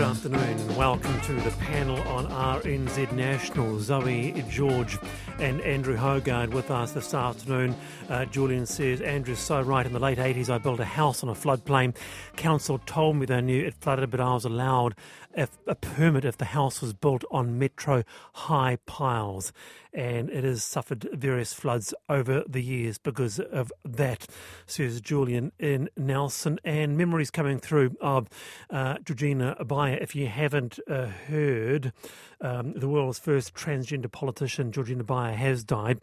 Good 0.00 0.08
afternoon 0.08 0.40
and 0.40 0.76
welcome 0.78 1.20
to 1.20 1.34
the 1.34 1.50
panel 1.58 2.00
on 2.08 2.26
RNZ 2.28 3.12
National. 3.12 3.78
Zoe 3.80 4.42
George 4.48 4.96
and 5.38 5.60
Andrew 5.60 5.94
Hoggard 5.94 6.54
with 6.54 6.70
us 6.70 6.92
this 6.92 7.12
afternoon. 7.12 7.76
Uh, 8.08 8.24
Julian 8.24 8.64
says, 8.64 9.02
Andrew's 9.02 9.40
so 9.40 9.60
right. 9.60 9.84
In 9.84 9.92
the 9.92 9.98
late 9.98 10.16
80s, 10.16 10.48
I 10.48 10.56
built 10.56 10.80
a 10.80 10.86
house 10.86 11.22
on 11.22 11.28
a 11.28 11.34
floodplain. 11.34 11.94
Council 12.36 12.80
told 12.86 13.16
me 13.16 13.26
they 13.26 13.42
knew 13.42 13.66
it 13.66 13.74
flooded, 13.74 14.10
but 14.10 14.20
I 14.20 14.32
was 14.32 14.46
allowed 14.46 14.94
if, 15.36 15.50
a 15.66 15.74
permit 15.74 16.24
if 16.24 16.38
the 16.38 16.46
house 16.46 16.80
was 16.80 16.94
built 16.94 17.22
on 17.30 17.58
metro 17.58 18.02
high 18.32 18.78
piles. 18.86 19.52
And 19.92 20.30
it 20.30 20.44
has 20.44 20.62
suffered 20.62 21.08
various 21.12 21.52
floods 21.52 21.92
over 22.08 22.42
the 22.48 22.62
years 22.62 22.98
because 22.98 23.38
of 23.38 23.72
that, 23.84 24.26
says 24.66 25.00
Julian 25.00 25.52
in 25.58 25.90
Nelson. 25.96 26.58
And 26.64 26.96
memories 26.96 27.30
coming 27.30 27.58
through 27.58 27.96
of 28.00 28.28
uh, 28.70 28.98
Georgina 29.04 29.56
Beyer. 29.64 29.98
If 30.00 30.14
you 30.14 30.28
haven't 30.28 30.78
uh, 30.88 31.06
heard, 31.06 31.92
um, 32.40 32.72
the 32.74 32.88
world's 32.88 33.18
first 33.18 33.54
transgender 33.54 34.10
politician, 34.10 34.72
Georgina 34.72 35.04
Beyer, 35.04 35.34
has 35.34 35.64
died. 35.64 36.00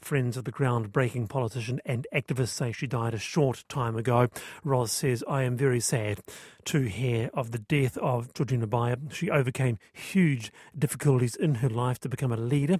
Friends 0.00 0.36
of 0.36 0.44
the 0.44 0.52
groundbreaking 0.52 1.28
politician 1.28 1.80
and 1.84 2.06
activist 2.14 2.50
say 2.50 2.72
she 2.72 2.86
died 2.86 3.14
a 3.14 3.18
short 3.18 3.64
time 3.68 3.96
ago. 3.96 4.28
Roz 4.62 4.92
says, 4.92 5.24
I 5.28 5.42
am 5.42 5.56
very 5.56 5.80
sad 5.80 6.20
to 6.68 6.82
hear 6.82 7.30
of 7.32 7.50
the 7.52 7.58
death 7.58 7.96
of 7.96 8.34
Georgina 8.34 8.66
Beyer. 8.66 8.98
She 9.10 9.30
overcame 9.30 9.78
huge 9.90 10.52
difficulties 10.78 11.34
in 11.34 11.56
her 11.56 11.70
life 11.70 11.98
to 12.00 12.10
become 12.10 12.30
a 12.30 12.36
leader 12.36 12.78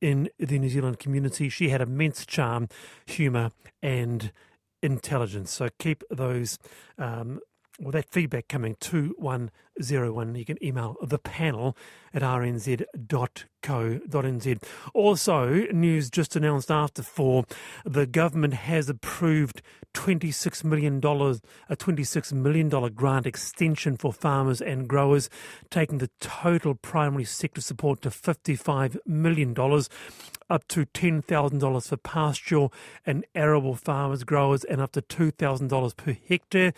in 0.00 0.28
the 0.40 0.58
New 0.58 0.68
Zealand 0.68 0.98
community. 0.98 1.48
She 1.48 1.68
had 1.68 1.80
immense 1.80 2.26
charm, 2.26 2.68
humour, 3.06 3.52
and 3.80 4.32
intelligence. 4.82 5.52
So 5.52 5.68
keep 5.78 6.02
those 6.10 6.58
um, 6.98 7.38
well, 7.78 7.92
that 7.92 8.10
feedback 8.10 8.48
coming 8.48 8.76
to 8.80 9.14
101. 9.18 10.34
You 10.34 10.44
can 10.44 10.62
email 10.64 10.96
the 11.00 11.18
panel 11.18 11.76
at 12.12 12.22
rnz.co.nz. 12.22 12.88
Also, 14.94 15.48
news 15.72 16.10
just 16.10 16.34
announced 16.34 16.72
after 16.72 17.02
four 17.02 17.44
the 17.84 18.06
government 18.06 18.54
has 18.54 18.88
approved 18.88 19.62
$26 19.94 20.64
million, 20.64 20.96
a 20.98 21.76
$26 21.76 22.32
million 22.32 22.68
grant 22.68 23.26
extension 23.26 23.96
for 23.96 24.12
farmers 24.12 24.60
and 24.60 24.88
growers, 24.88 25.30
taking 25.70 25.98
the 25.98 26.10
total 26.20 26.74
primary 26.74 27.24
sector 27.24 27.60
support 27.60 28.02
to 28.02 28.10
$55 28.10 28.98
million 29.06 29.54
up 30.50 30.66
to 30.68 30.86
$10,000 30.86 31.88
for 31.88 31.96
pastoral 31.96 32.72
and 33.04 33.24
arable 33.34 33.74
farmers, 33.74 34.24
growers, 34.24 34.64
and 34.64 34.80
up 34.80 34.92
to 34.92 35.02
$2,000 35.02 35.96
per 35.96 36.16
hectare. 36.28 36.72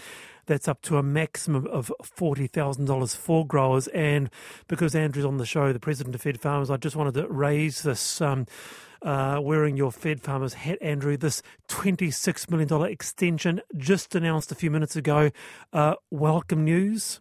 That's 0.50 0.66
up 0.66 0.82
to 0.82 0.96
a 0.96 1.02
maximum 1.04 1.68
of 1.68 1.92
$40,000 2.02 3.16
for 3.16 3.46
growers. 3.46 3.86
And 3.86 4.30
because 4.66 4.96
Andrew's 4.96 5.24
on 5.24 5.36
the 5.36 5.46
show, 5.46 5.72
the 5.72 5.78
president 5.78 6.16
of 6.16 6.22
Fed 6.22 6.40
Farmers, 6.40 6.70
I 6.70 6.76
just 6.76 6.96
wanted 6.96 7.14
to 7.14 7.28
raise 7.28 7.82
this. 7.82 8.20
Um, 8.20 8.48
uh, 9.00 9.38
wearing 9.40 9.76
your 9.76 9.92
Fed 9.92 10.20
Farmers 10.20 10.54
hat, 10.54 10.76
Andrew. 10.82 11.16
This 11.16 11.40
$26 11.68 12.50
million 12.50 12.90
extension 12.90 13.60
just 13.76 14.16
announced 14.16 14.50
a 14.50 14.56
few 14.56 14.72
minutes 14.72 14.96
ago. 14.96 15.30
Uh, 15.72 15.94
welcome 16.10 16.64
news. 16.64 17.20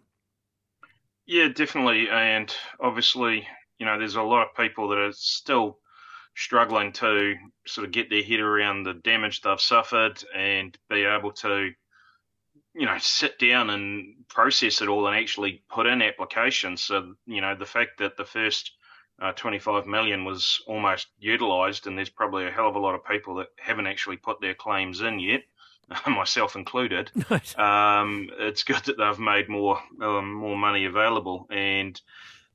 Yeah, 1.28 1.50
definitely. 1.50 2.10
And 2.10 2.52
obviously, 2.80 3.48
you 3.78 3.86
know, 3.86 4.00
there's 4.00 4.16
a 4.16 4.24
lot 4.24 4.42
of 4.42 4.56
people 4.56 4.90
that 4.90 4.98
are 4.98 5.14
still 5.14 5.78
struggling 6.36 6.94
to 6.94 7.36
sort 7.68 7.86
of 7.86 7.92
get 7.92 8.10
their 8.10 8.24
head 8.24 8.40
around 8.40 8.84
the 8.84 8.96
damage 8.96 9.42
they've 9.42 9.62
suffered 9.62 10.24
and 10.36 10.76
be 10.90 11.04
able 11.04 11.32
to, 11.34 11.70
you 12.74 12.86
know, 12.86 12.98
sit 13.00 13.40
down 13.40 13.70
and 13.70 14.16
process 14.28 14.82
it 14.82 14.88
all 14.88 15.08
and 15.08 15.16
actually 15.16 15.64
put 15.70 15.88
in 15.88 16.02
applications. 16.02 16.82
So, 16.82 17.16
you 17.26 17.42
know, 17.42 17.56
the 17.56 17.66
fact 17.66 17.98
that 18.00 18.16
the 18.16 18.26
first 18.26 18.72
uh, 19.22 19.34
25 19.34 19.86
million 19.86 20.24
was 20.24 20.62
almost 20.68 21.08
utilised, 21.20 21.88
and 21.88 21.98
there's 21.98 22.10
probably 22.10 22.46
a 22.46 22.52
hell 22.52 22.70
of 22.70 22.76
a 22.76 22.80
lot 22.80 22.96
of 22.96 23.04
people 23.04 23.36
that 23.36 23.48
haven't 23.58 23.88
actually 23.88 24.18
put 24.18 24.40
their 24.40 24.54
claims 24.54 25.02
in 25.02 25.20
yet. 25.20 25.44
myself 26.08 26.56
included. 26.56 27.12
Um, 27.58 28.30
it's 28.38 28.64
good 28.64 28.84
that 28.86 28.98
they've 28.98 29.20
made 29.20 29.50
more 29.50 29.80
um, 30.02 30.34
more 30.34 30.58
money 30.58 30.86
available, 30.86 31.48
and 31.50 32.00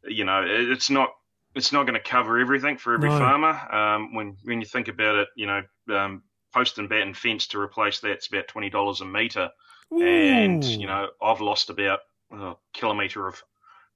you 0.04 0.24
know 0.24 0.44
it's 0.46 0.88
not 0.88 1.10
it's 1.54 1.72
not 1.72 1.84
going 1.84 2.00
to 2.00 2.10
cover 2.10 2.38
everything 2.38 2.76
for 2.76 2.94
every 2.94 3.08
no. 3.08 3.18
farmer. 3.18 3.74
Um, 3.74 4.14
when 4.14 4.36
when 4.44 4.60
you 4.60 4.66
think 4.66 4.88
about 4.88 5.16
it, 5.16 5.28
you 5.36 5.46
know, 5.46 5.62
um, 5.94 6.22
post 6.52 6.78
and 6.78 6.88
bat 6.88 7.02
and 7.02 7.16
fence 7.16 7.46
to 7.48 7.60
replace 7.60 8.00
that's 8.00 8.28
about 8.28 8.48
twenty 8.48 8.70
dollars 8.70 9.00
a 9.00 9.04
meter, 9.04 9.50
Ooh. 9.92 10.02
and 10.02 10.64
you 10.64 10.86
know 10.86 11.08
I've 11.22 11.40
lost 11.40 11.70
about 11.70 12.00
a 12.32 12.54
kilometre 12.72 13.26
of 13.26 13.42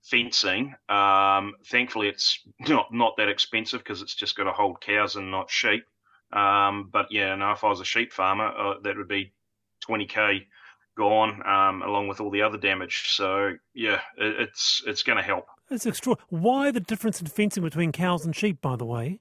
fencing. 0.03 0.75
Um, 0.89 1.55
thankfully, 1.67 2.09
it's 2.09 2.41
not 2.69 2.93
not 2.93 3.17
that 3.17 3.29
expensive 3.29 3.81
because 3.81 4.03
it's 4.03 4.15
just 4.15 4.37
got 4.37 4.45
to 4.45 4.53
hold 4.53 4.81
cows 4.81 5.17
and 5.17 5.31
not 5.31 5.51
sheep. 5.51 5.85
Um, 6.33 6.91
but 6.93 7.07
yeah, 7.11 7.35
no, 7.37 7.53
if 7.53 7.65
I 7.65 7.69
was 7.69 7.81
a 7.81 7.85
sheep 7.85 8.13
farmer, 8.13 8.49
uh, 8.49 8.75
that 8.83 8.97
would 8.97 9.09
be 9.09 9.33
twenty 9.81 10.07
k 10.07 10.47
gone, 10.97 11.47
um, 11.47 11.83
along 11.83 12.09
with 12.09 12.21
all 12.21 12.31
the 12.31 12.43
other 12.43 12.59
damage. 12.59 13.05
So 13.09 13.53
yeah, 13.75 14.01
it, 14.19 14.41
it's 14.41 14.83
it's 14.87 15.03
going 15.03 15.17
to 15.17 15.23
help. 15.23 15.47
It's 15.71 15.87
extraordinary. 15.87 16.27
Why 16.29 16.71
the 16.71 16.81
difference 16.81 17.21
in 17.21 17.27
fencing 17.27 17.63
between 17.63 17.93
cows 17.93 18.25
and 18.25 18.35
sheep, 18.35 18.61
by 18.61 18.77
the 18.77 18.87
way? 18.87 19.21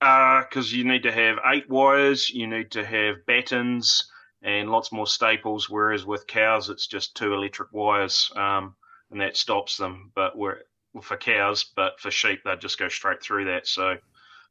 Because 0.00 0.72
uh, 0.72 0.76
you 0.76 0.84
need 0.84 1.04
to 1.04 1.12
have 1.12 1.38
eight 1.46 1.70
wires, 1.70 2.28
you 2.28 2.46
need 2.46 2.70
to 2.72 2.84
have 2.84 3.24
battens, 3.26 4.10
and 4.42 4.70
lots 4.70 4.92
more 4.92 5.06
staples. 5.06 5.68
Whereas 5.68 6.04
with 6.04 6.26
cows, 6.26 6.70
it's 6.70 6.86
just 6.86 7.16
two 7.16 7.34
electric 7.34 7.72
wires, 7.72 8.30
um, 8.36 8.76
and 9.10 9.20
that 9.20 9.36
stops 9.36 9.76
them. 9.76 10.12
But 10.14 10.36
we're, 10.36 10.58
for 11.02 11.16
cows, 11.16 11.64
but 11.64 12.00
for 12.00 12.10
sheep, 12.10 12.40
they 12.44 12.56
just 12.56 12.78
go 12.78 12.88
straight 12.88 13.22
through 13.22 13.46
that. 13.46 13.66
So 13.66 13.96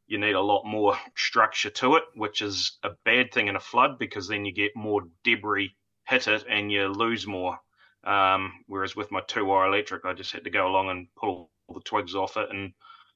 you 0.07 0.18
need 0.18 0.35
a 0.35 0.41
lot 0.41 0.66
more 0.66 0.97
structure 1.16 1.69
to 1.69 1.96
it, 1.96 2.03
which 2.16 2.41
is 2.41 2.78
a 2.84 2.91
bad 3.06 3.31
thing 3.34 3.47
in 3.47 3.56
a 3.56 3.62
flood 3.62 3.97
because 4.00 4.28
then 4.28 4.46
you 4.46 4.51
get 4.51 4.75
more 4.75 5.01
debris 5.23 5.75
hit 6.07 6.28
it 6.28 6.46
and 6.50 6.72
you 6.72 6.88
lose 6.88 7.25
more. 7.25 7.59
Um, 8.03 8.53
whereas 8.67 8.96
with 8.96 9.12
my 9.12 9.22
two 9.22 9.46
wire 9.46 9.67
electric, 9.67 10.06
I 10.06 10.13
just 10.13 10.31
had 10.31 10.44
to 10.44 10.52
go 10.52 10.67
along 10.67 10.90
and 10.90 11.07
pull 11.16 11.50
all 11.67 11.75
the 11.75 11.81
twigs 11.81 12.13
off 12.13 12.38
it, 12.38 12.50
and 12.52 12.73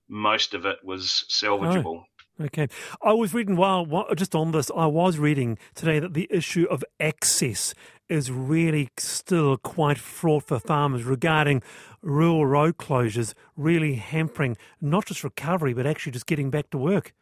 most 0.07 0.55
of 0.55 0.65
it 0.65 0.77
was 0.83 1.25
salvageable. 1.29 2.01
Oh, 2.01 2.05
okay. 2.39 2.67
I 3.01 3.13
was 3.13 3.33
reading 3.33 3.55
while, 3.55 3.85
while 3.85 4.13
just 4.15 4.35
on 4.35 4.51
this, 4.51 4.71
I 4.75 4.85
was 4.85 5.17
reading 5.17 5.57
today 5.75 5.99
that 5.99 6.13
the 6.13 6.27
issue 6.29 6.65
of 6.69 6.83
access 6.99 7.73
is 8.07 8.31
really 8.31 8.89
still 8.97 9.57
quite 9.57 9.99
fraught 9.99 10.43
for 10.43 10.59
farmers 10.59 11.03
regarding 11.03 11.61
rural 12.01 12.45
road 12.45 12.77
closures, 12.77 13.33
really 13.55 13.95
hampering 13.95 14.57
not 14.81 15.05
just 15.05 15.23
recovery, 15.23 15.73
but 15.73 15.85
actually 15.85 16.11
just 16.11 16.25
getting 16.25 16.49
back 16.49 16.69
to 16.71 16.77
work. 16.77 17.13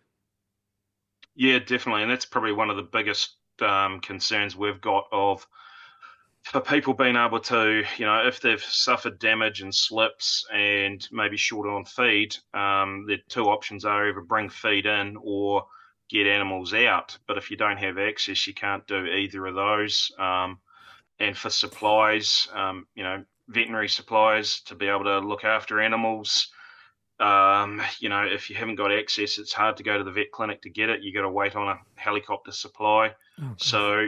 Yeah, 1.35 1.59
definitely. 1.59 2.03
And 2.03 2.11
that's 2.11 2.25
probably 2.25 2.53
one 2.53 2.69
of 2.69 2.77
the 2.77 2.83
biggest 2.83 3.35
um, 3.61 3.99
concerns 3.99 4.55
we've 4.55 4.81
got 4.81 5.05
of 5.11 5.47
for 6.51 6.61
people 6.61 6.93
being 6.93 7.17
able 7.17 7.41
to, 7.41 7.83
you 7.97 8.05
know, 8.05 8.25
if 8.25 8.39
they've 8.39 8.63
suffered 8.63 9.19
damage 9.19 9.61
and 9.61 9.73
slips 9.73 10.45
and 10.53 11.05
maybe 11.11 11.35
short 11.35 11.67
on 11.67 11.83
feed, 11.83 12.35
um, 12.53 13.05
the 13.05 13.17
two 13.27 13.45
options 13.45 13.83
are 13.83 14.07
either 14.07 14.21
bring 14.21 14.49
feed 14.49 14.85
in 14.85 15.17
or 15.21 15.65
get 16.09 16.25
animals 16.25 16.73
out. 16.73 17.17
But 17.27 17.37
if 17.37 17.51
you 17.51 17.57
don't 17.57 17.77
have 17.77 17.97
access, 17.97 18.47
you 18.47 18.53
can't 18.53 18.87
do 18.87 19.05
either 19.05 19.45
of 19.45 19.55
those. 19.55 20.11
Um, 20.17 20.59
and 21.19 21.37
for 21.37 21.49
supplies, 21.49 22.47
um, 22.53 22.87
you 22.95 23.03
know, 23.03 23.25
veterinary 23.49 23.89
supplies 23.89 24.61
to 24.61 24.75
be 24.75 24.87
able 24.87 25.03
to 25.03 25.19
look 25.19 25.43
after 25.43 25.81
animals. 25.81 26.49
Um, 27.19 27.81
you 27.99 28.07
know, 28.07 28.23
if 28.23 28.49
you 28.49 28.55
haven't 28.55 28.75
got 28.75 28.93
access, 28.93 29.37
it's 29.37 29.51
hard 29.51 29.75
to 29.77 29.83
go 29.83 29.97
to 29.97 30.03
the 30.03 30.11
vet 30.11 30.31
clinic 30.31 30.61
to 30.61 30.69
get 30.69 30.89
it. 30.89 31.01
You 31.01 31.13
got 31.13 31.23
to 31.23 31.29
wait 31.29 31.55
on 31.57 31.67
a 31.67 31.79
helicopter 31.95 32.51
supply. 32.51 33.11
Oh, 33.41 33.55
so 33.57 34.07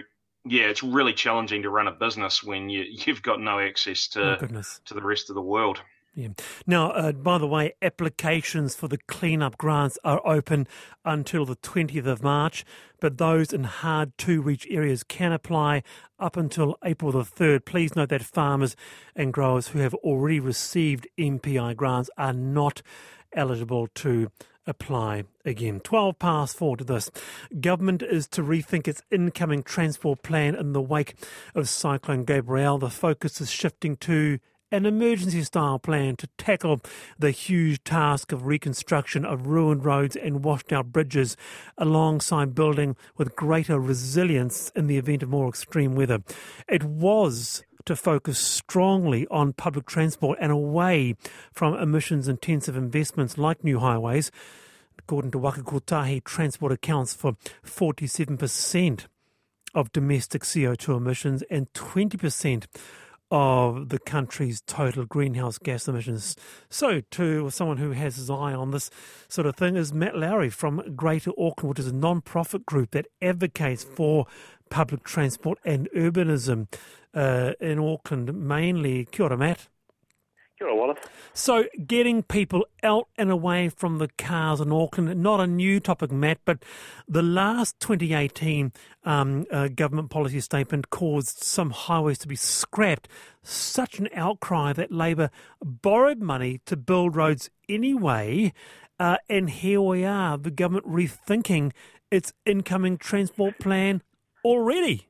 yeah, 0.50 0.64
it's 0.64 0.84
really 0.84 1.14
challenging 1.14 1.64
to 1.64 1.70
run 1.70 1.88
a 1.88 1.92
business 1.92 2.44
when 2.44 2.70
you 2.70 2.86
you've 2.90 3.22
got 3.22 3.40
no 3.40 3.60
access 3.60 4.08
to 4.10 4.38
oh, 4.42 4.62
to 4.86 4.94
the 4.94 5.02
rest 5.02 5.30
of 5.30 5.36
the 5.36 5.42
world. 5.42 5.82
Yeah. 6.16 6.30
Now, 6.66 6.92
uh, 6.92 7.12
by 7.12 7.38
the 7.38 7.48
way, 7.48 7.76
applications 7.82 8.76
for 8.76 8.88
the 8.88 8.98
cleanup 8.98 9.58
grants 9.58 9.98
are 10.04 10.22
open 10.28 10.68
until 11.06 11.46
the 11.46 11.56
20th 11.56 12.08
of 12.08 12.24
March, 12.24 12.66
but 13.00 13.20
those 13.20 13.54
in 13.54 13.64
hard 13.64 14.18
to 14.20 14.42
reach 14.42 14.68
areas 14.70 15.04
can 15.04 15.32
apply 15.32 15.84
up 16.20 16.36
until 16.36 16.78
April 16.84 17.12
the 17.12 17.20
3rd. 17.20 17.64
Please 17.64 17.96
note 17.96 18.10
that 18.10 18.24
farmers 18.24 18.76
and 19.16 19.32
growers 19.32 19.70
who 19.70 19.80
have 19.80 19.94
already 19.96 20.40
received 20.40 21.08
MPI 21.18 21.76
grants 21.76 22.10
are 22.18 22.34
not 22.34 22.82
eligible 23.34 23.88
to 23.96 24.32
apply 24.68 25.24
again. 25.46 25.80
12 25.80 26.20
past 26.20 26.58
four 26.58 26.78
to 26.78 26.84
this. 26.84 27.10
Government 27.60 28.04
is 28.04 28.28
to 28.30 28.42
rethink 28.42 28.88
its 28.88 29.02
incoming 29.12 29.64
transport 29.64 30.22
plan 30.24 30.56
in 30.56 30.74
the 30.74 30.82
wake 30.82 31.16
of 31.56 31.70
Cyclone 31.70 32.24
Gabrielle. 32.24 32.78
The 32.78 32.90
focus 32.90 33.42
is 33.42 33.52
shifting 33.52 33.98
to 33.98 34.40
an 34.72 34.86
emergency 34.86 35.44
style 35.44 35.80
plan 35.80 36.16
to 36.16 36.28
tackle 36.38 36.82
the 37.18 37.32
huge 37.32 37.84
task 37.84 38.32
of 38.32 38.46
reconstruction 38.46 39.26
of 39.26 39.48
ruined 39.48 39.84
roads 39.84 40.16
and 40.16 40.44
washed 40.44 40.72
out 40.72 40.92
bridges 40.92 41.36
alongside 41.78 42.54
building 42.54 42.96
with 43.18 43.36
greater 43.36 43.80
resilience 43.80 44.72
in 44.76 44.88
the 44.88 44.98
event 44.98 45.24
of 45.24 45.30
more 45.30 45.50
extreme 45.50 45.96
weather. 45.96 46.20
It 46.68 46.84
was 46.84 47.64
to 47.86 47.96
focus 47.96 48.40
strongly 48.40 49.28
on 49.32 49.54
public 49.54 49.86
transport 49.86 50.38
and 50.42 50.52
away 50.52 51.16
from 51.52 51.76
emissions 51.76 52.28
intensive 52.28 52.76
investments 52.76 53.38
like 53.38 53.64
new 53.64 53.80
highways. 53.80 54.32
According 54.98 55.32
to 55.32 55.38
Waka 55.38 55.62
Kotahi, 55.62 56.24
transport 56.24 56.72
accounts 56.72 57.14
for 57.14 57.34
47% 57.66 59.06
of 59.74 59.92
domestic 59.92 60.44
CO2 60.44 60.98
emissions 60.98 61.44
and 61.50 61.72
20% 61.74 62.66
of 63.32 63.90
the 63.90 64.00
country's 64.00 64.62
total 64.62 65.06
greenhouse 65.06 65.58
gas 65.58 65.88
emissions. 65.88 66.36
So, 66.70 67.02
to 67.12 67.50
someone 67.50 67.78
who 67.78 67.92
has 67.92 68.16
his 68.16 68.30
eye 68.30 68.54
on 68.54 68.72
this 68.72 68.90
sort 69.28 69.46
of 69.46 69.56
thing, 69.56 69.76
is 69.76 69.94
Matt 69.94 70.18
Lowry 70.18 70.50
from 70.50 70.96
Greater 70.96 71.32
Auckland, 71.38 71.70
which 71.70 71.80
is 71.80 71.88
a 71.88 71.96
non 71.96 72.22
profit 72.22 72.66
group 72.66 72.92
that 72.92 73.08
advocates 73.22 73.84
for 73.84 74.26
public 74.70 75.04
transport 75.04 75.60
and 75.64 75.90
urbanism 75.96 76.68
uh, 77.14 77.54
in 77.60 77.80
Auckland 77.80 78.34
mainly. 78.34 79.06
Kia 79.06 79.26
ora, 79.26 79.38
Matt. 79.38 79.68
Kia 80.60 80.74
Wallace. 80.76 81.00
So, 81.34 81.66
getting 81.88 82.22
people 82.22 82.66
out 82.84 83.08
and 83.18 83.32
away 83.32 83.70
from 83.70 83.98
the 83.98 84.10
cars 84.18 84.60
in 84.60 84.74
Auckland, 84.74 85.22
not 85.24 85.40
a 85.40 85.48
new 85.48 85.80
topic, 85.80 86.12
Matt, 86.12 86.40
but 86.44 86.64
the 87.08 87.22
last 87.22 87.80
2018 87.80 88.74
um, 89.06 89.46
uh, 89.52 89.70
government 89.70 90.10
policy 90.10 90.42
statement 90.42 90.90
caused 90.90 91.44
some 91.44 91.70
highways 91.70 92.18
to 92.20 92.28
be 92.28 92.36
scrapped. 92.36 93.08
Such 93.42 94.00
an 94.00 94.10
outcry 94.14 94.74
that 94.74 94.92
Labor 94.92 95.30
borrowed 95.64 96.20
money 96.20 96.60
to 96.66 96.76
build 96.76 97.16
roads 97.16 97.50
anyway. 97.70 98.52
Uh, 99.00 99.16
and 99.30 99.50
here 99.50 99.80
we 99.80 100.04
are, 100.04 100.38
the 100.38 100.52
government 100.52 100.86
rethinking 100.86 101.72
its 102.12 102.34
incoming 102.46 102.98
transport 102.98 103.60
plan 103.60 104.02
already. 104.44 105.08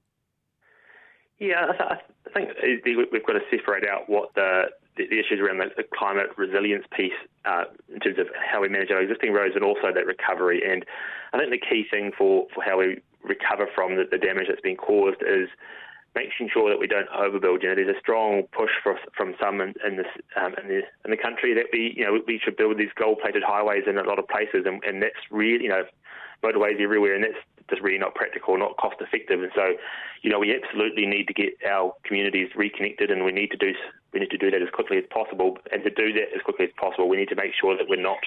Yeah, 1.40 1.72
I 1.80 1.98
think 2.34 2.50
we've 2.86 3.26
got 3.26 3.34
to 3.34 3.42
separate 3.50 3.88
out 3.88 4.10
what 4.10 4.34
the 4.36 4.66
the, 4.98 5.20
issues 5.20 5.40
around 5.40 5.60
the, 5.60 5.72
the, 5.78 5.84
climate 5.98 6.28
resilience 6.36 6.84
piece 6.96 7.16
uh, 7.46 7.64
in 7.94 8.00
terms 8.02 8.20
of 8.20 8.28
how 8.36 8.62
we 8.62 8.68
manage 8.68 8.92
our 8.92 9.02
existing 9.02 9.32
roads 9.32 9.56
and 9.56 9.64
also 9.64 9.94
that 9.94 10.06
recovery. 10.06 10.62
And 10.70 10.86
I 11.32 11.38
think 11.38 11.52
the 11.52 11.58
key 11.58 11.86
thing 11.90 12.12
for, 12.18 12.48
for 12.54 12.62
how 12.62 12.80
we 12.80 13.00
recover 13.24 13.68
from 13.74 13.96
the, 13.96 14.04
the 14.10 14.18
damage 14.18 14.48
that's 14.50 14.62
been 14.62 14.76
caused 14.76 15.22
is 15.22 15.48
making 16.16 16.50
sure 16.52 16.70
that 16.70 16.80
we 16.80 16.88
don't 16.88 17.08
overbuild. 17.10 17.64
You 17.64 17.70
know, 17.70 17.76
there's 17.76 17.96
a 17.96 18.00
strong 18.00 18.44
push 18.52 18.72
for, 18.84 19.00
from 19.16 19.36
some 19.40 19.62
in, 19.62 19.74
in, 19.86 19.96
this, 19.96 20.12
um, 20.36 20.54
in, 20.62 20.68
the, 20.68 20.82
in 21.06 21.12
the 21.12 21.18
country 21.18 21.54
that 21.54 21.68
we, 21.72 21.94
you 21.96 22.04
know, 22.04 22.20
we 22.28 22.40
should 22.44 22.58
build 22.58 22.78
these 22.78 22.92
gold-plated 22.96 23.44
highways 23.46 23.84
in 23.88 23.98
a 23.98 24.04
lot 24.04 24.20
of 24.20 24.28
places, 24.28 24.66
and, 24.66 24.84
and 24.84 25.02
that's 25.02 25.24
really, 25.32 25.64
you 25.64 25.70
know, 25.70 25.84
motorways 26.44 26.82
everywhere, 26.82 27.16
and 27.16 27.24
that's 27.24 27.38
just 27.70 27.82
really 27.82 27.98
not 27.98 28.16
practical, 28.16 28.58
not 28.58 28.78
cost 28.78 28.96
effective. 29.00 29.42
And 29.42 29.52
so, 29.56 29.74
you 30.22 30.30
know, 30.30 30.40
we 30.40 30.56
absolutely 30.56 31.06
need 31.06 31.28
to 31.28 31.34
get 31.34 31.54
our 31.68 31.94
communities 32.04 32.50
reconnected, 32.56 33.12
and 33.12 33.24
we 33.24 33.32
need 33.32 33.52
to 33.52 33.58
do 33.58 33.74
we 34.14 34.20
need 34.20 34.32
to 34.32 34.38
do 34.38 34.50
that 34.52 34.62
as 34.62 34.70
quickly 34.74 34.98
as 34.98 35.04
possible. 35.10 35.58
And 35.72 35.84
to 35.84 35.90
do 35.90 36.12
that 36.14 36.34
as 36.36 36.42
quickly 36.44 36.66
as 36.66 36.72
possible, 36.78 37.08
we 37.08 37.18
need 37.18 37.30
to 37.30 37.36
make 37.36 37.52
sure 37.60 37.78
that 37.78 37.88
we're 37.88 38.02
not 38.02 38.18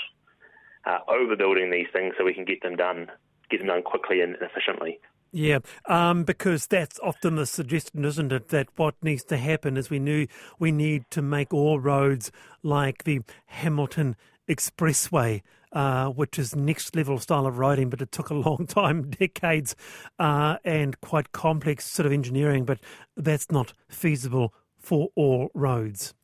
uh, 0.87 0.99
overbuilding 1.09 1.73
these 1.73 1.89
things, 1.93 2.15
so 2.17 2.25
we 2.25 2.35
can 2.35 2.45
get 2.45 2.63
them 2.63 2.77
done, 2.77 3.11
get 3.51 3.59
them 3.59 3.69
done 3.69 3.83
quickly 3.83 4.21
and 4.21 4.37
efficiently. 4.41 5.01
Yeah, 5.35 5.61
um, 5.87 6.25
because 6.25 6.67
that's 6.67 7.01
often 7.03 7.37
the 7.37 7.47
suggestion, 7.47 8.05
isn't 8.05 8.33
it? 8.33 8.49
That 8.49 8.69
what 8.77 8.95
needs 9.03 9.25
to 9.25 9.39
happen 9.39 9.79
is 9.79 9.89
we 9.89 9.99
knew 9.99 10.27
we 10.59 10.73
need 10.73 11.05
to 11.11 11.23
make 11.23 11.55
all 11.55 11.81
roads 11.81 12.31
like 12.63 13.05
the 13.05 13.23
Hamilton 13.47 14.15
Expressway 14.49 15.43
uh, 15.73 16.09
which 16.09 16.39
is 16.39 16.55
next 16.55 16.95
level 16.95 17.19
style 17.19 17.47
of 17.47 17.59
riding, 17.59 17.89
but 17.89 18.01
it 18.01 18.13
took 18.13 18.31
a 18.31 18.35
long 18.49 18.67
time, 18.67 19.11
decades, 19.11 19.75
uh, 20.19 20.57
and 20.65 21.01
quite 21.01 21.33
complex 21.33 21.87
sort 21.87 22.07
of 22.07 22.13
engineering, 22.13 22.65
but 22.65 22.79
that's 23.17 23.51
not 23.51 23.73
feasible 23.89 24.53
for 24.79 25.09
all 25.15 25.51
roads. 25.55 26.15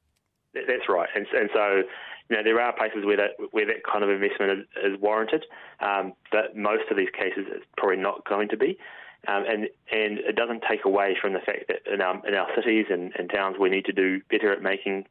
That's 0.54 0.88
right, 0.88 1.08
and, 1.14 1.26
and 1.32 1.50
so 1.54 1.82
you 2.28 2.36
know 2.36 2.42
there 2.42 2.60
are 2.60 2.74
places 2.76 3.04
where 3.04 3.16
that 3.16 3.30
where 3.52 3.66
that 3.66 3.84
kind 3.90 4.02
of 4.02 4.10
investment 4.10 4.52
is, 4.52 4.92
is 4.92 5.00
warranted, 5.00 5.44
um, 5.80 6.12
but 6.32 6.56
most 6.56 6.90
of 6.90 6.96
these 6.96 7.10
cases 7.16 7.46
it's 7.48 7.64
probably 7.76 7.98
not 7.98 8.24
going 8.28 8.48
to 8.48 8.56
be. 8.56 8.78
Um, 9.26 9.44
and 9.48 9.68
and 9.92 10.18
it 10.18 10.36
doesn't 10.36 10.62
take 10.68 10.84
away 10.84 11.16
from 11.20 11.32
the 11.32 11.40
fact 11.40 11.68
that 11.68 11.92
in 11.92 12.00
our 12.00 12.26
in 12.26 12.34
our 12.34 12.48
cities 12.56 12.86
and, 12.90 13.12
and 13.18 13.30
towns 13.30 13.56
we 13.58 13.68
need 13.68 13.84
to 13.86 13.92
do 13.92 14.20
better 14.30 14.52
at 14.52 14.62
making 14.62 15.06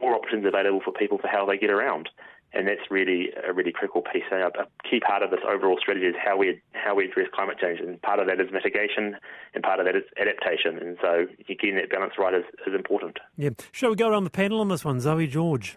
more 0.00 0.14
options 0.14 0.44
available 0.44 0.80
for 0.84 0.92
people 0.92 1.18
for 1.18 1.28
how 1.28 1.46
they 1.46 1.56
get 1.56 1.70
around 1.70 2.08
and 2.52 2.66
that's 2.66 2.90
really 2.90 3.30
a 3.46 3.52
really 3.52 3.72
critical 3.72 4.02
piece. 4.02 4.24
A, 4.32 4.50
key 4.88 5.00
part 5.00 5.22
of 5.22 5.30
this 5.30 5.40
overall 5.46 5.76
strategy 5.80 6.06
is 6.06 6.14
how 6.22 6.36
we 6.36 6.60
how 6.72 6.94
we 6.94 7.06
address 7.06 7.26
climate 7.34 7.58
change, 7.60 7.80
and 7.80 8.00
part 8.02 8.18
of 8.18 8.26
that 8.26 8.40
is 8.40 8.50
mitigation, 8.52 9.16
and 9.54 9.62
part 9.62 9.80
of 9.80 9.86
that 9.86 9.96
is 9.96 10.04
adaptation. 10.20 10.78
And 10.78 10.96
so 11.00 11.26
getting 11.46 11.76
that 11.76 11.90
balance 11.90 12.14
right 12.18 12.34
is, 12.34 12.44
is 12.66 12.74
important. 12.74 13.18
Yeah. 13.36 13.50
Shall 13.72 13.90
we 13.90 13.96
go 13.96 14.08
around 14.08 14.24
the 14.24 14.30
panel 14.30 14.60
on 14.60 14.68
this 14.68 14.84
one, 14.84 15.00
Zoe 15.00 15.26
George? 15.26 15.76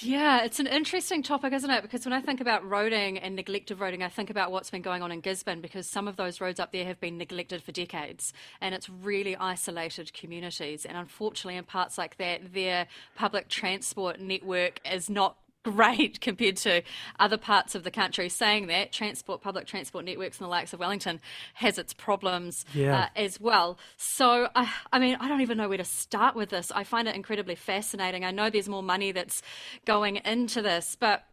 Yeah, 0.00 0.44
it's 0.44 0.58
an 0.58 0.66
interesting 0.66 1.22
topic, 1.22 1.52
isn't 1.52 1.70
it? 1.70 1.82
Because 1.82 2.04
when 2.04 2.12
I 2.12 2.20
think 2.20 2.40
about 2.40 2.62
roading 2.68 3.18
and 3.22 3.36
neglected 3.36 3.78
roading, 3.78 4.02
I 4.02 4.08
think 4.08 4.30
about 4.30 4.50
what's 4.50 4.70
been 4.70 4.82
going 4.82 5.02
on 5.02 5.12
in 5.12 5.20
Gisborne 5.20 5.60
because 5.60 5.86
some 5.86 6.08
of 6.08 6.16
those 6.16 6.40
roads 6.40 6.58
up 6.58 6.72
there 6.72 6.84
have 6.86 6.98
been 6.98 7.18
neglected 7.18 7.62
for 7.62 7.72
decades 7.72 8.32
and 8.60 8.74
it's 8.74 8.88
really 8.88 9.36
isolated 9.36 10.12
communities. 10.14 10.84
And 10.84 10.96
unfortunately, 10.96 11.56
in 11.56 11.64
parts 11.64 11.98
like 11.98 12.16
that, 12.16 12.52
their 12.54 12.86
public 13.16 13.48
transport 13.48 14.20
network 14.20 14.80
is 14.90 15.10
not 15.10 15.36
great 15.62 16.20
compared 16.20 16.56
to 16.58 16.82
other 17.18 17.36
parts 17.36 17.74
of 17.74 17.84
the 17.84 17.90
country. 17.90 18.28
Saying 18.28 18.66
that, 18.66 18.92
transport, 18.92 19.42
public 19.42 19.66
transport 19.66 20.04
networks 20.04 20.40
in 20.40 20.44
the 20.44 20.50
likes 20.50 20.72
of 20.72 20.80
Wellington 20.80 21.20
has 21.54 21.78
its 21.78 21.92
problems 21.92 22.64
yeah. 22.74 23.04
uh, 23.04 23.06
as 23.16 23.40
well. 23.40 23.78
So, 23.96 24.48
I, 24.54 24.72
I 24.92 24.98
mean, 24.98 25.16
I 25.20 25.28
don't 25.28 25.40
even 25.40 25.58
know 25.58 25.68
where 25.68 25.78
to 25.78 25.84
start 25.84 26.34
with 26.34 26.50
this. 26.50 26.70
I 26.72 26.84
find 26.84 27.08
it 27.08 27.14
incredibly 27.14 27.54
fascinating. 27.54 28.24
I 28.24 28.30
know 28.30 28.50
there's 28.50 28.68
more 28.68 28.82
money 28.82 29.12
that's 29.12 29.42
going 29.84 30.16
into 30.16 30.62
this, 30.62 30.96
but 30.98 31.24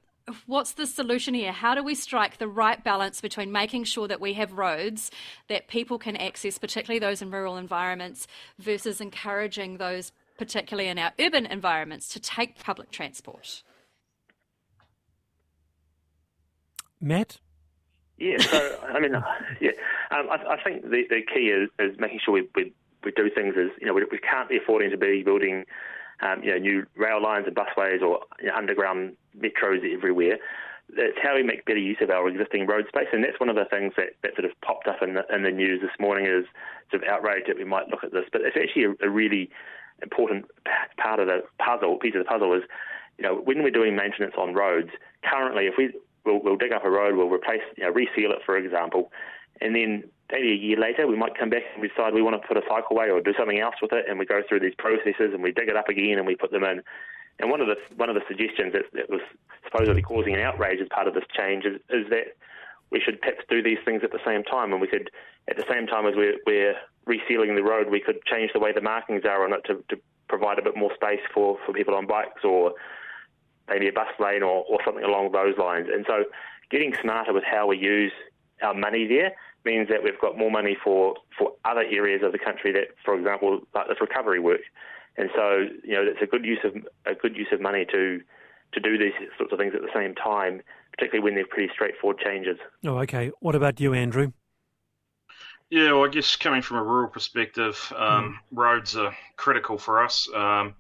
what's 0.46 0.74
the 0.74 0.86
solution 0.86 1.34
here? 1.34 1.52
How 1.52 1.74
do 1.74 1.84
we 1.84 1.96
strike 1.96 2.38
the 2.38 2.48
right 2.48 2.84
balance 2.84 3.22
between 3.22 3.52
making 3.52 3.86
sure 3.86 4.08
that 4.08 4.22
we 4.22 4.34
have 4.34 4.54
roads 4.54 5.12
that 5.48 5.68
people 5.68 5.98
can 5.98 6.16
access, 6.16 6.58
particularly 6.58 7.00
those 7.00 7.22
in 7.22 7.32
rural 7.32 7.58
environments, 7.58 8.28
versus 8.60 9.02
encouraging 9.02 9.78
those, 9.78 10.12
particularly 10.38 10.90
in 10.90 11.00
our 11.00 11.14
urban 11.20 11.46
environments, 11.46 12.10
to 12.10 12.20
take 12.20 12.60
public 12.60 12.92
transport? 12.92 13.64
Matt? 17.02 17.40
Yeah, 18.18 18.38
so 18.40 18.80
I 18.94 19.00
mean, 19.00 19.14
yeah, 19.62 19.72
um, 20.12 20.28
I, 20.30 20.56
I, 20.56 20.64
think 20.64 20.84
the, 20.84 21.04
the 21.10 21.22
key 21.34 21.48
is, 21.48 21.70
is 21.80 21.98
making 22.00 22.20
sure 22.24 22.34
we, 22.34 22.50
we, 22.54 22.74
we 23.04 23.12
do 23.12 23.30
things 23.30 23.56
as 23.58 23.70
you 23.80 23.88
know 23.88 23.94
we, 23.94 24.04
we 24.12 24.20
can't 24.20 24.50
be 24.50 24.58
affording 24.58 24.92
to 24.92 24.98
be 24.98 25.24
building 25.24 25.64
um, 26.22 26.44
you 26.44 26.52
know 26.52 26.58
new 26.58 26.86
rail 26.98 27.22
lines 27.22 27.46
and 27.48 27.56
busways 27.56 28.02
or 28.02 28.20
you 28.42 28.48
know, 28.48 28.56
underground 28.56 29.16
metros 29.40 29.80
everywhere. 29.90 30.38
It's 30.98 31.18
how 31.22 31.36
we 31.36 31.44
make 31.44 31.66
better 31.66 31.80
use 31.80 31.98
of 32.02 32.10
our 32.10 32.28
existing 32.28 32.66
road 32.66 32.86
space, 32.90 33.08
and 33.14 33.24
that's 33.24 33.40
one 33.40 33.48
of 33.48 33.56
the 33.56 33.66
things 33.70 33.94
that, 33.96 34.18
that 34.24 34.34
sort 34.36 34.46
of 34.46 34.60
popped 34.62 34.88
up 34.88 35.04
in 35.04 35.14
the, 35.14 35.24
in 35.34 35.44
the 35.44 35.52
news 35.52 35.82
this 35.82 35.92
morning 36.00 36.26
is 36.26 36.46
sort 36.90 37.04
of 37.04 37.10
outrage 37.10 37.44
that 37.48 37.58
we 37.58 37.64
might 37.64 37.90
look 37.90 38.04
at 38.04 38.12
this, 38.12 38.26
but 38.32 38.42
it's 38.42 38.58
actually 38.58 38.86
a, 38.86 39.06
a 39.06 39.10
really 39.10 39.52
important 40.02 40.46
part 40.98 41.20
of 41.20 41.28
the 41.28 41.44
puzzle. 41.60 41.98
Piece 42.00 42.16
of 42.16 42.26
the 42.26 42.30
puzzle 42.30 42.56
is, 42.56 42.64
you 43.20 43.24
know, 43.24 43.36
when 43.36 43.62
we're 43.62 43.70
doing 43.70 43.96
maintenance 43.96 44.34
on 44.36 44.56
roads, 44.56 44.90
currently 45.24 45.68
if 45.68 45.76
we 45.78 45.94
we'll, 46.26 46.42
we'll 46.44 46.58
dig 46.58 46.72
up 46.72 46.86
a 46.86 46.90
road, 46.90 47.16
we'll 47.16 47.30
replace, 47.30 47.62
you 47.78 47.84
know, 47.84 47.92
reseal 47.92 48.32
it, 48.32 48.40
for 48.46 48.58
example, 48.58 49.12
and 49.62 49.76
then 49.76 50.04
maybe 50.32 50.52
a 50.52 50.56
year 50.56 50.80
later 50.80 51.08
we 51.08 51.16
might 51.16 51.38
come 51.38 51.50
back 51.50 51.64
and 51.76 51.88
decide 51.88 52.14
we 52.14 52.22
want 52.22 52.40
to 52.40 52.48
put 52.48 52.58
a 52.58 52.62
cycleway 52.62 53.12
or 53.12 53.22
do 53.22 53.34
something 53.38 53.60
else 53.60 53.76
with 53.82 53.94
it, 53.94 54.06
and 54.08 54.20
we 54.20 54.26
go 54.26 54.42
through 54.48 54.60
these 54.60 54.76
processes 54.78 55.34
and 55.34 55.44
we 55.44 55.52
dig 55.52 55.70
it 55.70 55.76
up 55.76 55.90
again 55.90 56.18
and 56.18 56.28
we 56.28 56.36
put 56.36 56.52
them 56.52 56.64
in. 56.64 56.82
And 57.40 57.50
one 57.50 57.62
of 57.62 57.68
the 57.68 57.78
one 57.96 58.10
of 58.10 58.16
the 58.16 58.22
suggestions 58.28 58.74
that, 58.74 58.84
that 58.94 59.10
was 59.10 59.22
supposedly 59.64 60.02
causing 60.02 60.34
an 60.34 60.42
outrage 60.42 60.82
as 60.82 60.88
part 60.90 61.08
of 61.08 61.14
this 61.14 61.24
change 61.36 61.64
is, 61.64 61.80
is 61.90 62.10
that 62.10 62.36
we 62.92 63.00
should 63.00 63.22
perhaps 63.22 63.44
do 63.50 63.62
these 63.62 63.78
things 63.86 64.02
at 64.04 64.12
the 64.12 64.20
same 64.26 64.44
time, 64.44 64.72
and 64.72 64.82
we 64.82 64.88
could, 64.88 65.10
at 65.48 65.56
the 65.56 65.66
same 65.70 65.88
time 65.88 66.06
as 66.06 66.16
we're, 66.16 66.36
we're 66.46 66.76
resealing 67.08 67.56
the 67.56 67.64
road, 67.64 67.90
we 67.90 68.02
could 68.02 68.18
change 68.26 68.52
the 68.54 68.60
way 68.60 68.72
the 68.74 68.82
markings 68.82 69.24
are 69.26 69.44
on 69.44 69.54
it 69.54 69.62
to, 69.66 69.84
to 69.90 70.02
provide 70.28 70.60
a 70.60 70.62
bit 70.62 70.76
more 70.76 70.92
space 70.96 71.22
for, 71.34 71.58
for 71.66 71.74
people 71.74 71.96
on 71.96 72.08
bikes 72.08 72.44
or 72.44 72.74
maybe 73.70 73.88
a 73.88 73.94
bus 73.94 74.08
lane 74.20 74.44
or, 74.44 74.66
or 74.70 74.80
something 74.84 75.04
along 75.04 75.32
those 75.32 75.58
lines. 75.58 75.88
And 75.92 76.06
so 76.08 76.26
getting 76.70 76.94
smarter 77.02 77.34
with 77.34 77.44
how 77.44 77.68
we 77.68 77.78
use 77.78 78.12
our 78.62 78.74
money 78.74 79.08
there 79.08 79.34
means 79.66 79.90
that 79.90 80.04
we've 80.04 80.20
got 80.20 80.38
more 80.38 80.52
money 80.52 80.78
for, 80.84 81.16
for 81.38 81.54
other 81.66 81.82
areas 81.82 82.22
of 82.24 82.32
the 82.32 82.40
country 82.40 82.72
that, 82.72 82.90
for 83.04 83.18
example, 83.18 83.62
like 83.74 83.88
this 83.88 84.02
recovery 84.02 84.40
work. 84.40 84.62
And 85.18 85.30
so, 85.36 85.66
you 85.84 85.94
know, 85.96 86.04
it's 86.04 86.22
a 86.22 86.26
good 86.26 86.46
use 86.46 86.60
of 86.64 86.76
a 87.06 87.14
good 87.14 87.36
use 87.36 87.50
of 87.52 87.60
money 87.60 87.86
to 87.92 88.22
to 88.72 88.80
do 88.80 88.98
these 88.98 89.14
sorts 89.38 89.52
of 89.52 89.60
things 89.60 89.74
at 89.76 89.82
the 89.82 89.90
same 89.94 90.14
time, 90.14 90.62
particularly 90.92 91.24
when 91.24 91.36
they're 91.36 91.48
pretty 91.48 91.72
straightforward 91.74 92.20
changes. 92.20 92.58
Oh, 92.86 93.00
okay. 93.00 93.32
What 93.40 93.56
about 93.56 93.80
you, 93.80 93.94
Andrew? 93.94 94.32
Yeah, 95.70 95.92
well, 95.92 96.06
I 96.06 96.08
guess 96.08 96.36
coming 96.36 96.64
from 96.64 96.78
a 96.78 96.84
rural 96.84 97.10
perspective, 97.10 97.94
um, 97.96 98.34
mm. 98.34 98.58
roads 98.58 98.96
are 98.96 99.16
critical 99.36 99.78
for 99.78 100.04
us. 100.04 100.28
Um, 100.34 100.74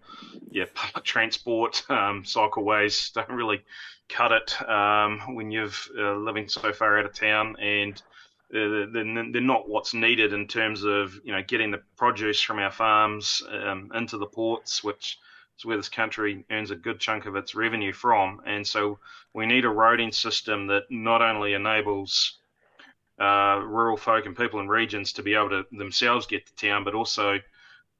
yeah, 0.49 0.65
public 0.73 1.03
transport, 1.03 1.83
um, 1.89 2.23
cycleways 2.23 3.13
don't 3.13 3.29
really 3.29 3.63
cut 4.07 4.31
it 4.31 4.59
um, 4.67 5.35
when 5.35 5.51
you're 5.51 5.69
uh, 5.95 6.15
living 6.15 6.49
so 6.49 6.73
far 6.73 6.97
out 6.97 7.05
of 7.05 7.13
town. 7.13 7.55
And 7.59 8.01
they're, 8.49 8.87
they're, 8.87 9.41
not 9.41 9.69
what's 9.69 9.93
needed 9.93 10.33
in 10.33 10.47
terms 10.47 10.83
of 10.83 11.13
you 11.23 11.31
know 11.31 11.43
getting 11.43 11.69
the 11.69 11.83
produce 11.95 12.41
from 12.41 12.57
our 12.57 12.71
farms 12.71 13.43
um, 13.51 13.91
into 13.93 14.17
the 14.17 14.25
ports, 14.25 14.83
which 14.83 15.19
is 15.59 15.65
where 15.65 15.77
this 15.77 15.89
country 15.89 16.43
earns 16.49 16.71
a 16.71 16.75
good 16.75 16.99
chunk 16.99 17.27
of 17.27 17.35
its 17.35 17.53
revenue 17.53 17.93
from. 17.93 18.41
And 18.47 18.65
so 18.65 18.97
we 19.35 19.45
need 19.45 19.65
a 19.65 19.69
roading 19.69 20.15
system 20.15 20.65
that 20.67 20.89
not 20.89 21.21
only 21.21 21.53
enables 21.53 22.38
uh, 23.19 23.61
rural 23.65 23.97
folk 23.97 24.25
and 24.25 24.35
people 24.35 24.59
in 24.59 24.67
regions 24.67 25.13
to 25.13 25.23
be 25.23 25.33
able 25.33 25.49
to 25.49 25.65
themselves 25.71 26.25
get 26.25 26.45
to 26.45 26.55
town, 26.55 26.83
but 26.83 26.95
also 26.95 27.39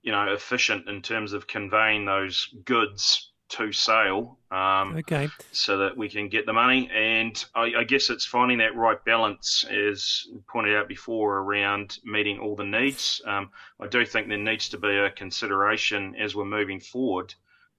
you 0.02 0.12
know 0.12 0.34
efficient 0.34 0.88
in 0.88 1.02
terms 1.02 1.34
of 1.34 1.48
conveying 1.48 2.06
those 2.06 2.54
goods 2.66 3.32
to 3.50 3.72
sale. 3.72 4.38
Um, 4.52 4.96
okay. 4.98 5.28
So 5.52 5.78
that 5.80 5.98
we 5.98 6.08
can 6.08 6.30
get 6.30 6.46
the 6.46 6.54
money, 6.54 6.90
and 6.94 7.44
I, 7.54 7.74
I, 7.80 7.84
guess 7.84 8.10
it's 8.10 8.26
finding 8.26 8.60
that 8.60 8.76
right 8.76 9.04
balance, 9.06 9.66
as 9.66 10.28
pointed 10.48 10.76
out 10.76 10.88
before, 10.88 11.40
around 11.40 12.00
meeting 12.04 12.40
all 12.40 12.56
the 12.56 12.64
needs. 12.64 13.22
Um, 13.26 13.50
I 13.80 13.88
do 13.88 14.06
think 14.06 14.28
there 14.28 14.38
needs 14.38 14.70
to 14.70 14.78
be 14.78 14.96
a 14.96 15.10
consideration 15.12 16.16
as 16.16 16.36
we're 16.36 16.46
moving 16.46 16.80
forward. 16.80 17.34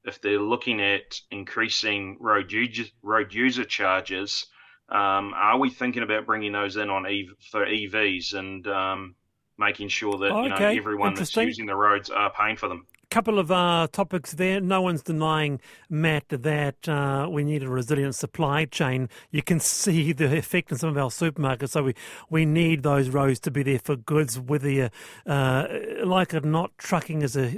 If 0.04 0.20
they're 0.20 0.40
looking 0.40 0.80
at 0.80 1.20
increasing 1.30 2.16
road 2.20 2.52
user, 2.52 2.84
road 3.02 3.32
user 3.32 3.64
charges, 3.64 4.46
um, 4.90 5.32
are 5.34 5.58
we 5.58 5.70
thinking 5.70 6.02
about 6.02 6.26
bringing 6.26 6.52
those 6.52 6.76
in 6.76 6.90
on 6.90 7.06
EV, 7.06 7.26
for 7.50 7.66
EVs 7.66 8.34
and 8.34 8.66
um, 8.66 9.14
making 9.58 9.88
sure 9.88 10.16
that 10.18 10.32
okay. 10.32 10.42
you 10.42 10.48
know 10.48 10.56
everyone 10.56 11.14
that's 11.14 11.36
using 11.36 11.66
the 11.66 11.76
roads 11.76 12.10
are 12.10 12.32
paying 12.32 12.56
for 12.56 12.68
them? 12.68 12.86
couple 13.10 13.40
of 13.40 13.50
uh, 13.50 13.88
topics 13.90 14.34
there. 14.34 14.60
No 14.60 14.80
one's 14.82 15.02
denying, 15.02 15.60
Matt, 15.88 16.28
that 16.28 16.88
uh, 16.88 17.28
we 17.28 17.42
need 17.42 17.62
a 17.62 17.68
resilient 17.68 18.14
supply 18.14 18.66
chain. 18.66 19.08
You 19.32 19.42
can 19.42 19.58
see 19.60 20.12
the 20.12 20.36
effect 20.36 20.70
in 20.70 20.78
some 20.78 20.90
of 20.90 20.96
our 20.96 21.10
supermarkets. 21.10 21.70
So 21.70 21.82
we, 21.82 21.94
we 22.30 22.46
need 22.46 22.82
those 22.82 23.08
roads 23.08 23.40
to 23.40 23.50
be 23.50 23.64
there 23.64 23.80
for 23.80 23.96
goods, 23.96 24.38
whether 24.38 24.70
you 24.70 24.90
uh, 25.26 25.66
like 26.04 26.32
it 26.34 26.44
or 26.44 26.48
not. 26.48 26.78
Trucking 26.78 27.22
is 27.22 27.36
a 27.36 27.48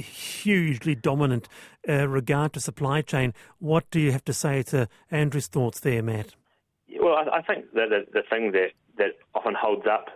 hugely 0.00 0.94
dominant 0.94 1.46
uh, 1.86 2.08
regard 2.08 2.54
to 2.54 2.60
supply 2.60 3.02
chain. 3.02 3.34
What 3.58 3.90
do 3.90 4.00
you 4.00 4.12
have 4.12 4.24
to 4.24 4.32
say 4.32 4.62
to 4.64 4.88
Andrew's 5.10 5.46
thoughts 5.46 5.80
there, 5.80 6.02
Matt? 6.02 6.34
Well, 7.00 7.28
I 7.32 7.42
think 7.42 7.72
that 7.74 7.88
the, 7.90 8.06
the 8.12 8.22
thing 8.28 8.52
that, 8.52 8.72
that 8.98 9.16
often 9.34 9.54
holds 9.54 9.86
up 9.86 10.08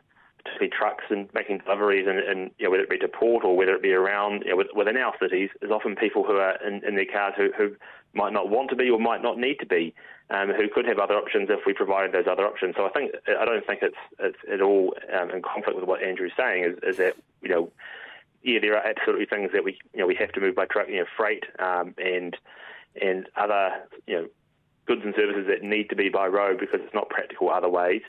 particularly 0.47 0.73
trucks 0.77 1.05
and 1.11 1.29
making 1.35 1.59
deliveries, 1.59 2.07
and, 2.09 2.19
and 2.19 2.51
you 2.59 2.65
know, 2.65 2.71
whether 2.71 2.85
it 2.85 2.91
be 2.91 2.99
to 2.99 3.09
port 3.09 3.45
or 3.45 3.57
whether 3.57 3.75
it 3.75 3.83
be 3.83 3.93
around 3.93 4.45
you 4.45 4.57
know, 4.57 4.65
within 4.75 4.97
our 4.97 5.13
cities, 5.21 5.51
is 5.63 5.71
often 5.71 5.97
people 5.97 6.23
who 6.23 6.37
are 6.37 6.57
in, 6.67 6.85
in 6.87 6.95
their 6.95 7.07
cars 7.07 7.35
who, 7.37 7.51
who 7.57 7.75
might 8.15 8.33
not 8.33 8.49
want 8.49 8.71
to 8.71 8.77
be 8.77 8.89
or 8.89 8.99
might 8.99 9.23
not 9.23 9.39
need 9.39 9.57
to 9.59 9.67
be, 9.67 9.95
um, 10.31 10.51
who 10.51 10.69
could 10.69 10.87
have 10.87 10.99
other 10.99 11.15
options 11.15 11.49
if 11.51 11.61
we 11.67 11.73
provided 11.73 12.13
those 12.13 12.27
other 12.31 12.47
options. 12.47 12.75
So 12.77 12.87
I 12.87 12.91
think 12.91 13.13
I 13.29 13.45
don't 13.45 13.67
think 13.67 13.83
it's 13.83 13.97
it's 14.19 14.39
at 14.51 14.61
all 14.61 14.95
um, 15.13 15.31
in 15.31 15.43
conflict 15.43 15.79
with 15.79 15.89
what 15.89 16.03
Andrew's 16.03 16.33
saying. 16.37 16.65
Is, 16.65 16.79
is 16.83 16.97
that 16.99 17.17
you 17.43 17.49
know, 17.49 17.71
yeah, 18.43 18.61
there 18.61 18.77
are 18.77 18.87
absolutely 18.87 19.27
things 19.27 19.51
that 19.53 19.65
we 19.65 19.79
you 19.93 20.01
know 20.01 20.07
we 20.07 20.17
have 20.17 20.33
to 20.33 20.41
move 20.41 20.55
by 20.55 20.67
truck, 20.67 20.89
you 20.89 20.99
know, 20.99 21.07
freight 21.17 21.45
um, 21.59 21.95
and 21.99 22.37
and 23.01 23.29
other 23.37 23.71
you 24.07 24.15
know 24.15 24.27
goods 24.87 25.03
and 25.05 25.15
services 25.17 25.47
that 25.49 25.63
need 25.63 25.89
to 25.91 25.97
be 25.97 26.09
by 26.09 26.27
road 26.27 26.59
because 26.59 26.81
it's 26.83 26.95
not 26.95 27.09
practical 27.09 27.51
other 27.51 27.69
ways 27.69 28.03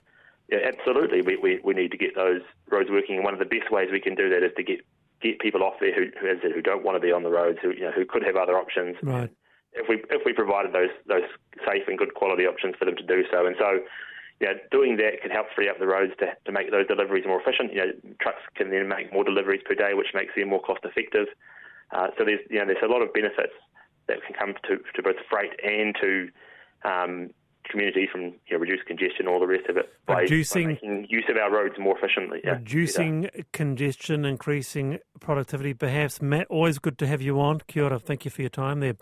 yeah, 0.49 0.59
absolutely. 0.63 1.21
We, 1.21 1.35
we, 1.35 1.59
we 1.63 1.73
need 1.73 1.91
to 1.91 1.97
get 1.97 2.15
those 2.15 2.41
roads 2.71 2.89
working, 2.89 3.15
and 3.15 3.23
one 3.23 3.33
of 3.33 3.39
the 3.39 3.45
best 3.45 3.71
ways 3.71 3.89
we 3.91 3.99
can 3.99 4.15
do 4.15 4.29
that 4.29 4.43
is 4.43 4.51
to 4.55 4.63
get 4.63 4.79
get 5.19 5.39
people 5.39 5.63
off 5.63 5.73
there 5.81 5.93
who 5.93 6.07
who, 6.21 6.53
who 6.53 6.61
don't 6.61 6.83
want 6.83 6.95
to 6.95 7.05
be 7.05 7.11
on 7.11 7.23
the 7.23 7.29
roads, 7.29 7.59
who 7.61 7.71
you 7.71 7.81
know 7.81 7.91
who 7.91 8.05
could 8.05 8.23
have 8.23 8.37
other 8.37 8.57
options. 8.57 8.95
Right. 9.03 9.29
If 9.73 9.89
we 9.89 10.03
if 10.09 10.21
we 10.25 10.31
provided 10.31 10.71
those 10.71 10.93
those 11.05 11.27
safe 11.67 11.83
and 11.87 11.97
good 11.97 12.13
quality 12.13 12.45
options 12.45 12.75
for 12.79 12.85
them 12.85 12.95
to 12.95 13.03
do 13.03 13.23
so, 13.31 13.45
and 13.45 13.55
so. 13.59 13.79
Yeah, 14.39 14.53
doing 14.69 14.97
that 14.97 15.19
can 15.23 15.31
help 15.31 15.47
free 15.55 15.67
up 15.67 15.79
the 15.79 15.87
roads 15.87 16.13
to, 16.19 16.27
to 16.45 16.51
make 16.51 16.69
those 16.69 16.85
deliveries 16.85 17.25
more 17.25 17.41
efficient. 17.41 17.73
You 17.73 17.79
know, 17.79 17.91
trucks 18.21 18.45
can 18.53 18.69
then 18.69 18.87
make 18.87 19.11
more 19.11 19.23
deliveries 19.23 19.63
per 19.65 19.73
day, 19.73 19.95
which 19.95 20.13
makes 20.13 20.35
them 20.35 20.49
more 20.49 20.61
cost 20.61 20.81
effective. 20.83 21.25
Uh, 21.89 22.09
so 22.15 22.23
there's 22.23 22.41
you 22.47 22.59
know 22.59 22.67
there's 22.67 22.85
a 22.85 22.85
lot 22.85 23.01
of 23.01 23.11
benefits 23.13 23.57
that 24.05 24.21
can 24.21 24.35
come 24.37 24.53
to, 24.69 24.77
to 24.93 25.01
both 25.01 25.15
freight 25.27 25.57
and 25.65 25.95
to 25.99 26.29
um, 26.83 27.29
community 27.69 28.07
from 28.11 28.21
you 28.21 28.53
know, 28.53 28.57
reduced 28.57 28.85
congestion, 28.85 29.27
all 29.27 29.39
the 29.39 29.47
rest 29.47 29.67
of 29.69 29.77
it, 29.77 29.91
by, 30.05 30.21
reducing, 30.21 30.63
by 30.63 30.73
making 30.73 31.07
use 31.09 31.25
of 31.29 31.37
our 31.37 31.51
roads 31.51 31.75
more 31.79 31.97
efficiently. 31.97 32.39
Yeah, 32.43 32.53
reducing 32.53 33.29
congestion, 33.51 34.25
increasing 34.25 34.99
productivity, 35.19 35.73
perhaps. 35.73 36.21
Matt, 36.21 36.47
always 36.49 36.79
good 36.79 36.97
to 36.99 37.07
have 37.07 37.21
you 37.21 37.39
on. 37.39 37.61
Kia 37.67 37.83
ora, 37.85 37.99
thank 37.99 38.25
you 38.25 38.31
for 38.31 38.41
your 38.41 38.49
time 38.49 38.79
there. 38.79 38.95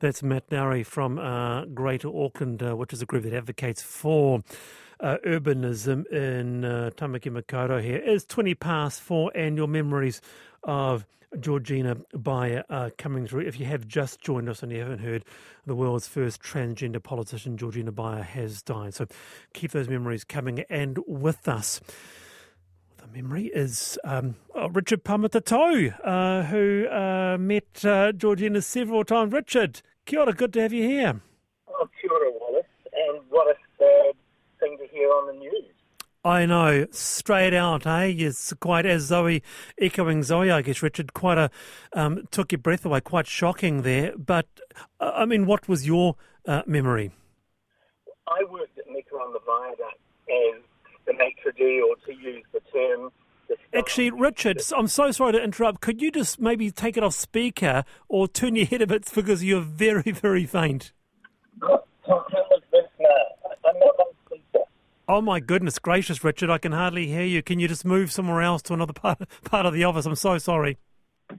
That's 0.00 0.22
Matt 0.22 0.50
Lowry 0.50 0.82
from 0.82 1.18
uh, 1.18 1.64
Greater 1.66 2.08
Auckland, 2.08 2.62
uh, 2.62 2.74
which 2.74 2.92
is 2.92 3.02
a 3.02 3.06
group 3.06 3.22
that 3.22 3.32
advocates 3.32 3.82
for 3.82 4.42
uh, 5.02 5.18
urbanism 5.26 6.06
in 6.12 6.64
uh, 6.64 6.90
Tamaki 6.96 7.30
Makaurau 7.30 7.82
here. 7.82 8.00
It's 8.02 8.24
20 8.24 8.54
past 8.54 9.00
four, 9.00 9.32
and 9.34 9.56
your 9.56 9.66
memories 9.66 10.20
of 10.62 11.04
Georgina 11.40 11.96
Beyer 12.16 12.64
uh, 12.70 12.90
coming 12.98 13.26
through. 13.26 13.46
If 13.46 13.58
you 13.58 13.66
have 13.66 13.86
just 13.88 14.20
joined 14.20 14.48
us 14.48 14.62
and 14.62 14.70
you 14.70 14.78
haven't 14.78 15.00
heard, 15.00 15.24
the 15.66 15.74
world's 15.74 16.06
first 16.06 16.42
transgender 16.42 17.02
politician, 17.02 17.56
Georgina 17.56 17.90
Beyer, 17.90 18.22
has 18.22 18.62
died. 18.62 18.94
So 18.94 19.06
keep 19.52 19.72
those 19.72 19.88
memories 19.88 20.24
coming 20.24 20.60
and 20.70 20.98
with 21.06 21.48
us. 21.48 21.80
The 22.98 23.08
memory 23.08 23.46
is 23.46 23.98
um, 24.04 24.36
oh, 24.54 24.68
Richard 24.68 25.04
Pamatatau, 25.04 25.94
uh, 26.04 26.44
who 26.44 26.86
uh, 26.88 27.36
met 27.38 27.84
uh, 27.84 28.12
Georgina 28.12 28.62
several 28.62 29.04
times. 29.04 29.32
Richard, 29.32 29.82
kia 30.06 30.20
ora, 30.20 30.32
good 30.32 30.52
to 30.52 30.60
have 30.60 30.72
you 30.72 30.86
here. 30.86 31.20
Oh, 31.68 31.88
kia 32.00 32.10
ora, 32.10 32.30
Wallace. 32.30 32.66
And 32.92 33.20
what 33.30 33.48
a 33.48 33.54
sad 33.78 34.14
thing 34.62 34.78
to 34.78 34.86
hear 34.94 35.08
on 35.08 35.26
the 35.26 35.32
news. 35.32 35.64
I 36.24 36.46
know, 36.46 36.86
straight 36.92 37.52
out, 37.52 37.84
eh? 37.84 38.14
It's 38.16 38.52
quite 38.60 38.86
as 38.86 39.02
Zoe, 39.02 39.42
echoing 39.80 40.22
Zoe, 40.22 40.52
I 40.52 40.62
guess, 40.62 40.80
Richard, 40.80 41.14
quite 41.14 41.36
a, 41.36 41.50
um, 41.94 42.28
took 42.30 42.52
your 42.52 42.60
breath 42.60 42.84
away, 42.84 43.00
quite 43.00 43.26
shocking 43.26 43.82
there. 43.82 44.16
But, 44.16 44.46
uh, 45.00 45.10
I 45.16 45.24
mean, 45.26 45.46
what 45.46 45.68
was 45.68 45.84
your 45.84 46.14
uh, 46.46 46.62
memory? 46.64 47.10
I 48.28 48.44
worked 48.48 48.78
at 48.78 48.84
Mecca 48.88 49.16
on 49.16 49.32
the 49.32 49.40
Viaduct 49.44 49.98
as 50.30 50.62
the 51.06 51.12
maitre 51.14 51.52
d', 51.58 51.82
or 51.82 51.96
to 52.06 52.12
use 52.12 52.44
the 52.52 52.60
term. 52.72 53.10
Actually, 53.74 54.10
Richard, 54.10 54.62
I'm 54.76 54.86
so 54.86 55.10
sorry 55.10 55.32
to 55.32 55.42
interrupt. 55.42 55.80
Could 55.80 56.00
you 56.00 56.12
just 56.12 56.40
maybe 56.40 56.70
take 56.70 56.96
it 56.96 57.02
off 57.02 57.14
speaker 57.14 57.84
or 58.08 58.28
turn 58.28 58.54
your 58.54 58.66
head 58.66 58.80
a 58.80 58.86
bit 58.86 59.10
because 59.12 59.42
you're 59.42 59.60
very, 59.60 60.12
very 60.12 60.46
faint? 60.46 60.92
Oh 65.08 65.20
my 65.20 65.40
goodness 65.40 65.78
gracious, 65.78 66.22
Richard! 66.22 66.48
I 66.50 66.58
can 66.58 66.72
hardly 66.72 67.08
hear 67.08 67.24
you. 67.24 67.42
Can 67.42 67.58
you 67.58 67.66
just 67.66 67.84
move 67.84 68.12
somewhere 68.12 68.40
else 68.40 68.62
to 68.62 68.74
another 68.74 68.92
part 68.94 69.18
part 69.44 69.66
of 69.66 69.74
the 69.74 69.84
office? 69.84 70.06
I'm 70.06 70.14
so 70.14 70.38
sorry. 70.38 70.78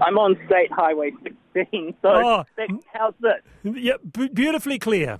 I'm 0.00 0.16
on 0.16 0.36
State 0.46 0.70
Highway 0.70 1.10
16, 1.54 1.94
so 2.02 2.08
oh, 2.08 2.44
how's 2.92 3.14
this? 3.20 3.42
Yeah, 3.64 3.94
b- 4.12 4.28
beautifully 4.28 4.78
clear. 4.78 5.18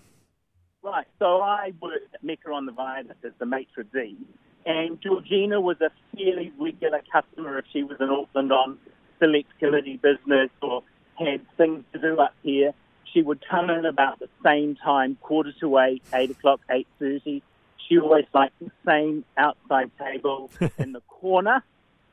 Right, 0.82 1.06
so 1.18 1.40
I 1.40 1.72
worked 1.80 2.14
at 2.14 2.22
Mecca 2.22 2.50
on 2.52 2.66
the 2.66 2.72
Viaduct 2.72 3.24
as 3.24 3.32
the 3.40 3.46
maitre 3.46 3.84
d', 3.92 4.16
and 4.64 5.00
Georgina 5.02 5.60
was 5.60 5.78
a 5.80 5.90
fairly 6.16 6.52
regular 6.60 7.00
customer 7.12 7.58
if 7.58 7.64
she 7.72 7.82
was 7.82 7.96
in 7.98 8.08
Auckland 8.08 8.52
on 8.52 8.78
select 9.18 9.48
business 9.60 10.50
or 10.62 10.84
had 11.18 11.40
things 11.56 11.82
to 11.92 11.98
do 11.98 12.20
up 12.20 12.34
here 12.42 12.72
she 13.12 13.22
would 13.22 13.44
come 13.48 13.70
in 13.70 13.84
about 13.84 14.18
the 14.18 14.28
same 14.44 14.76
time, 14.76 15.16
quarter 15.20 15.52
to 15.60 15.78
eight, 15.78 16.02
eight 16.14 16.30
o'clock, 16.30 16.60
eight 16.70 16.86
thirty. 16.98 17.42
She 17.88 17.98
always 17.98 18.26
liked 18.34 18.58
the 18.60 18.70
same 18.86 19.24
outside 19.36 19.90
table 19.98 20.50
in 20.78 20.92
the 20.92 21.00
corner, 21.08 21.62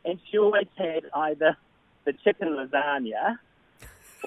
and 0.04 0.20
she 0.30 0.38
always 0.38 0.68
had 0.78 1.04
either 1.14 1.58
the 2.06 2.14
chicken 2.14 2.50
lasagna 2.50 3.38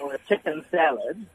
or 0.01 0.15
a 0.15 0.19
chicken 0.29 0.65
salad 0.71 1.27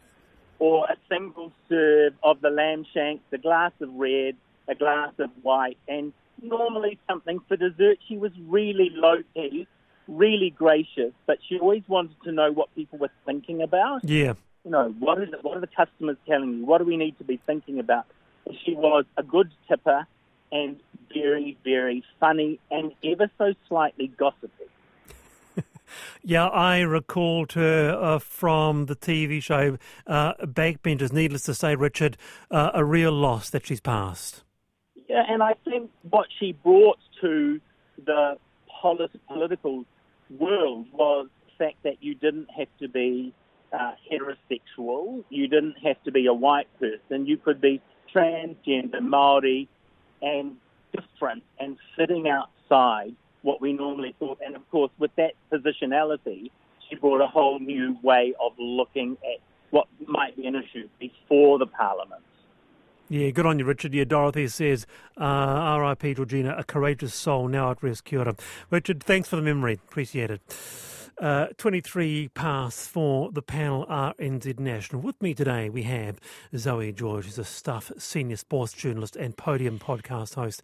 or 0.59 0.85
a 0.85 0.95
single 1.09 1.51
serve 1.67 2.13
of 2.23 2.41
the 2.41 2.49
lamb 2.49 2.85
shanks, 2.93 3.23
a 3.31 3.37
glass 3.37 3.71
of 3.81 3.93
red, 3.95 4.35
a 4.67 4.75
glass 4.75 5.11
of 5.19 5.29
white, 5.41 5.77
and 5.87 6.13
normally 6.41 6.99
something 7.09 7.39
for 7.47 7.57
dessert. 7.57 7.97
She 8.07 8.17
was 8.17 8.31
really 8.47 8.91
low 8.93 9.17
key, 9.33 9.67
really 10.07 10.51
gracious, 10.51 11.11
but 11.25 11.39
she 11.47 11.59
always 11.59 11.83
wanted 11.87 12.15
to 12.23 12.31
know 12.31 12.51
what 12.51 12.73
people 12.75 12.99
were 12.99 13.11
thinking 13.25 13.61
about. 13.61 14.03
Yeah 14.03 14.33
you 14.63 14.72
know, 14.72 14.93
what 15.00 15.22
is 15.22 15.29
it, 15.34 15.43
what 15.43 15.58
are 15.58 15.62
the 15.62 15.67
customers 15.67 16.17
telling 16.27 16.60
me? 16.60 16.65
What 16.65 16.79
do 16.79 16.86
we 16.86 16.98
need 16.98 17.17
to 17.17 17.24
be 17.24 17.39
thinking 17.46 17.79
about? 17.79 18.05
She 18.65 18.74
was 18.74 19.05
a 19.17 19.24
good 19.24 19.51
tipper 19.67 20.08
and 20.51 20.79
very, 21.13 21.58
very 21.63 22.03
funny 22.20 22.60
and 22.72 22.91
ever 23.03 23.29
so 23.38 23.53
slightly 23.67 24.08
gossipy. 24.08 24.65
yeah, 26.24 26.48
I 26.48 26.79
recalled 26.82 27.53
her 27.53 27.98
uh, 28.00 28.20
from 28.20 28.86
the 28.86 28.96
TV 28.96 29.41
show 29.41 29.77
uh, 30.08 30.34
Backbenchers. 30.36 31.12
Needless 31.12 31.43
to 31.43 31.53
say, 31.53 31.75
Richard, 31.75 32.17
uh, 32.51 32.72
a 32.74 32.86
real 32.86 33.12
loss 33.12 33.50
that 33.50 33.65
she's 33.65 33.82
passed. 33.82 34.43
Yeah, 35.10 35.24
and 35.27 35.43
I 35.43 35.53
think 35.65 35.91
what 36.10 36.27
she 36.39 36.53
brought 36.53 37.00
to 37.22 37.60
the 38.05 38.38
polit- 38.82 39.27
political 39.27 39.86
world 40.29 40.88
was 40.91 41.27
the 41.46 41.65
fact 41.65 41.84
that 41.84 42.01
you 42.01 42.15
didn't 42.15 42.50
have 42.51 42.67
to 42.79 42.88
be 42.88 43.34
uh, 43.74 43.92
heterosexual. 44.12 45.24
You 45.30 45.48
didn't 45.48 45.75
have 45.84 46.01
to 46.03 46.12
be 46.12 46.27
a 46.27 46.34
white 46.34 46.68
person. 46.80 47.25
You 47.25 47.38
could 47.38 47.60
be 47.60 47.82
transgender, 48.13 49.01
Maori, 49.01 49.68
and 50.22 50.58
different 50.94 51.44
and 51.60 51.77
sitting 51.98 52.30
outside 52.30 53.15
what 53.42 53.60
we 53.62 53.74
normally 53.74 54.15
thought. 54.20 54.39
And 54.46 54.56
of 54.56 54.70
course, 54.70 54.92
with 55.00 55.12
that 55.18 55.34
positionality, 55.51 56.51
she 56.89 56.96
brought 56.96 57.22
a 57.22 57.27
whole 57.27 57.60
new 57.60 57.98
way 58.01 58.34
of 58.39 58.53
looking 58.58 59.18
at 59.24 59.42
what 59.72 59.88
might 60.06 60.38
be 60.38 60.46
an 60.46 60.56
issue 60.56 60.88
before 61.00 61.58
the 61.58 61.65
parliament. 61.65 62.22
Yeah, 63.10 63.30
good 63.32 63.46
on 63.46 63.60
you, 63.60 63.65
Richard. 63.65 63.94
Yeah, 63.94 64.06
Dorothy 64.06 64.48
says, 64.48 64.88
uh, 65.18 65.77
RIP 65.80 66.15
Georgina, 66.15 66.56
a 66.58 66.63
courageous 66.63 67.13
soul 67.13 67.48
now 67.48 67.72
at 67.72 67.84
rest. 67.84 68.06
Kia 68.06 68.20
ora. 68.20 68.36
Richard, 68.70 69.03
thanks 69.03 69.27
for 69.27 69.36
the 69.36 69.42
memory. 69.42 69.74
Appreciate 69.74 70.32
it. 70.32 70.42
Uh, 71.22 71.48
23 71.58 72.29
past 72.29 72.89
for 72.89 73.32
the 73.32 73.41
panel 73.41 73.86
RNZ 73.86 74.60
National. 74.60 75.00
With 75.00 75.22
me 75.22 75.36
today, 75.36 75.70
we 75.70 75.84
have 75.84 76.20
Zoe 76.58 76.91
George, 76.91 77.25
who's 77.25 77.38
a 77.38 77.43
staff 77.43 77.91
senior 78.00 78.36
sports 78.36 78.74
journalist 78.74 79.15
and 79.15 79.38
podium 79.38 79.77
podcast 79.77 80.34
host, 80.34 80.63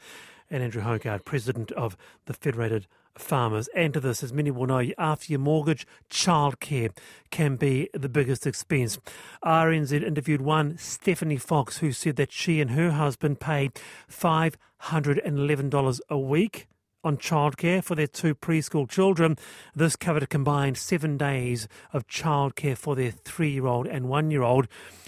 and 0.49 0.63
Andrew 0.63 0.81
Hoggard, 0.81 1.23
president 1.23 1.71
of 1.73 1.95
the 2.25 2.33
Federated 2.33 2.87
farmers. 3.15 3.69
And 3.75 3.93
to 3.93 3.99
this, 3.99 4.23
as 4.23 4.33
many 4.33 4.49
will 4.49 4.65
know, 4.65 4.83
after 4.97 5.31
your 5.31 5.39
mortgage, 5.39 5.85
childcare 6.09 6.97
can 7.29 7.55
be 7.55 7.87
the 7.93 8.09
biggest 8.09 8.47
expense. 8.47 8.97
RNZ 9.45 10.03
interviewed 10.03 10.41
one, 10.41 10.79
Stephanie 10.79 11.37
Fox, 11.37 11.77
who 11.77 11.91
said 11.91 12.15
that 12.15 12.31
she 12.31 12.59
and 12.59 12.71
her 12.71 12.89
husband 12.91 13.39
paid 13.39 13.79
$511 14.11 15.99
a 16.09 16.17
week 16.17 16.67
on 17.03 17.17
childcare 17.17 17.83
for 17.83 17.95
their 17.95 18.07
two 18.07 18.35
preschool 18.35 18.89
children. 18.89 19.37
This 19.75 19.95
covered 19.95 20.23
a 20.23 20.27
combined 20.27 20.77
seven 20.77 21.17
days 21.17 21.67
of 21.93 22.07
childcare 22.07 22.77
for 22.77 22.95
their 22.95 23.11
three 23.11 23.51
year 23.51 23.67
old 23.67 23.87
and 23.87 24.09
one 24.09 24.31
year 24.31 24.43
old. 24.43 24.67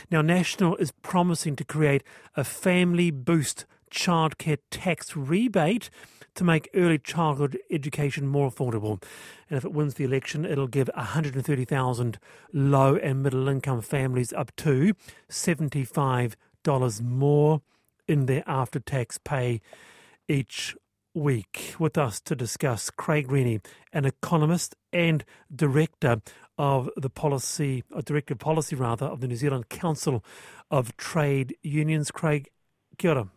Now, 0.09 0.21
National 0.21 0.75
is 0.77 0.91
promising 0.91 1.55
to 1.57 1.63
create 1.63 2.03
a 2.35 2.43
family 2.43 3.11
boost 3.11 3.65
childcare 3.91 4.57
tax 4.69 5.15
rebate 5.15 5.89
to 6.35 6.43
make 6.43 6.69
early 6.73 6.97
childhood 6.97 7.57
education 7.69 8.25
more 8.25 8.49
affordable. 8.49 9.03
And 9.49 9.57
if 9.57 9.65
it 9.65 9.73
wins 9.73 9.95
the 9.95 10.05
election, 10.05 10.45
it'll 10.45 10.67
give 10.67 10.89
130,000 10.95 12.19
low 12.53 12.95
and 12.95 13.21
middle 13.21 13.49
income 13.49 13.81
families 13.81 14.31
up 14.33 14.55
to 14.57 14.93
$75 15.29 17.01
more 17.01 17.61
in 18.07 18.25
their 18.25 18.43
after 18.47 18.79
tax 18.79 19.17
pay 19.17 19.61
each 20.27 20.75
week. 21.13 21.75
With 21.79 21.97
us 21.97 22.19
to 22.21 22.35
discuss, 22.35 22.89
Craig 22.89 23.27
Renney, 23.27 23.63
an 23.93 24.05
economist 24.05 24.75
and 24.93 25.23
director 25.53 26.21
of 26.57 26.89
the 26.95 27.09
policy, 27.09 27.83
or 27.91 28.01
director 28.01 28.33
of 28.33 28.39
policy 28.39 28.75
rather, 28.75 29.05
of 29.05 29.21
the 29.21 29.27
New 29.27 29.35
Zealand 29.35 29.69
Council 29.69 30.23
of 30.69 30.95
Trade 30.97 31.55
Unions. 31.61 32.11
Craig, 32.11 32.49
kia 32.97 33.11
ora. 33.11 33.27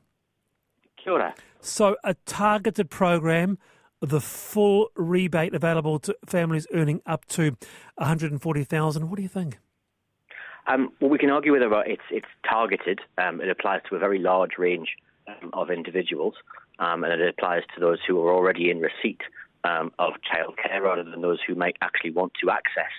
Kia 0.97 1.13
ora. 1.13 1.35
So, 1.61 1.97
a 2.05 2.15
targeted 2.27 2.91
program, 2.91 3.59
the 4.01 4.21
full 4.21 4.91
rebate 4.97 5.55
available 5.55 5.99
to 6.01 6.17
families 6.27 6.67
earning 6.73 7.01
up 7.07 7.25
to 7.27 7.57
140,000. 7.97 9.09
What 9.09 9.17
do 9.17 9.23
you 9.23 9.29
think? 9.29 9.59
Um, 10.67 10.93
well, 11.01 11.11
we 11.11 11.19
can 11.19 11.31
argue 11.31 11.53
whether 11.53 11.71
it's 11.83 12.03
it's 12.11 12.27
targeted. 12.49 13.01
Um, 13.19 13.41
it 13.41 13.49
applies 13.49 13.83
to 13.89 13.97
a 13.97 13.99
very 13.99 14.19
large 14.19 14.53
range 14.59 14.89
um, 15.29 15.51
of 15.53 15.71
individuals, 15.71 16.35
um, 16.79 17.05
and 17.05 17.21
it 17.21 17.29
applies 17.29 17.63
to 17.75 17.81
those 17.81 17.99
who 18.07 18.21
are 18.21 18.33
already 18.33 18.71
in 18.71 18.81
receipt 18.81 19.21
um, 19.65 19.93
of 19.99 20.15
childcare, 20.31 20.81
rather 20.81 21.05
than 21.05 21.21
those 21.23 21.39
who 21.47 21.55
might 21.55 21.77
actually 21.81 22.11
want 22.11 22.33
to 22.43 22.51
access 22.51 22.93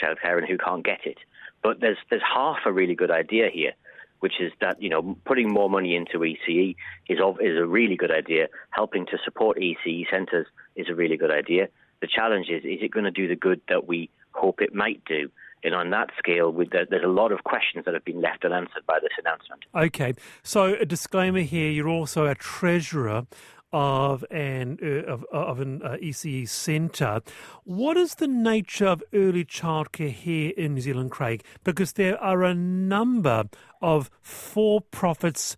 childcare 0.00 0.38
and 0.38 0.48
who 0.48 0.58
can't 0.58 0.84
get 0.84 1.00
it. 1.04 1.18
But 1.62 1.80
there's 1.80 1.98
there's 2.10 2.22
half 2.22 2.58
a 2.64 2.72
really 2.72 2.94
good 2.94 3.10
idea 3.10 3.48
here, 3.52 3.72
which 4.20 4.40
is 4.40 4.52
that 4.60 4.80
you 4.82 4.88
know 4.88 5.16
putting 5.24 5.52
more 5.52 5.68
money 5.68 5.94
into 5.94 6.18
ECE 6.18 6.76
is 7.08 7.18
of, 7.22 7.40
is 7.40 7.58
a 7.58 7.66
really 7.66 7.96
good 7.96 8.10
idea. 8.10 8.48
Helping 8.70 9.06
to 9.06 9.18
support 9.24 9.58
ECE 9.58 10.08
centres 10.10 10.46
is 10.76 10.88
a 10.88 10.94
really 10.94 11.16
good 11.16 11.30
idea. 11.30 11.68
The 12.00 12.06
challenge 12.06 12.48
is 12.48 12.64
is 12.64 12.82
it 12.82 12.90
going 12.90 13.04
to 13.04 13.10
do 13.10 13.28
the 13.28 13.36
good 13.36 13.60
that 13.68 13.86
we 13.86 14.10
hope 14.32 14.60
it 14.62 14.74
might 14.74 15.04
do? 15.04 15.30
And 15.62 15.74
on 15.74 15.90
that 15.90 16.10
scale, 16.18 16.52
the, 16.52 16.86
there's 16.88 17.04
a 17.04 17.08
lot 17.08 17.32
of 17.32 17.44
questions 17.44 17.84
that 17.84 17.94
have 17.94 18.04
been 18.04 18.20
left 18.20 18.44
unanswered 18.44 18.86
by 18.86 18.98
this 19.00 19.12
announcement. 19.18 19.64
Okay, 19.74 20.14
so 20.42 20.74
a 20.74 20.86
disclaimer 20.86 21.40
here: 21.40 21.70
you're 21.70 21.88
also 21.88 22.26
a 22.26 22.34
treasurer 22.34 23.26
of 23.72 24.24
an 24.30 24.78
uh, 24.82 25.10
of, 25.10 25.24
of 25.30 25.60
an 25.60 25.82
uh, 25.82 25.96
ECE 26.02 26.48
centre. 26.48 27.20
What 27.64 27.96
is 27.96 28.16
the 28.16 28.26
nature 28.26 28.86
of 28.86 29.02
early 29.12 29.44
childcare 29.44 30.10
here 30.10 30.52
in 30.56 30.74
New 30.74 30.80
Zealand, 30.80 31.10
Craig? 31.10 31.44
Because 31.62 31.92
there 31.92 32.20
are 32.20 32.42
a 32.42 32.54
number 32.54 33.44
of 33.80 34.10
for-profits 34.20 35.56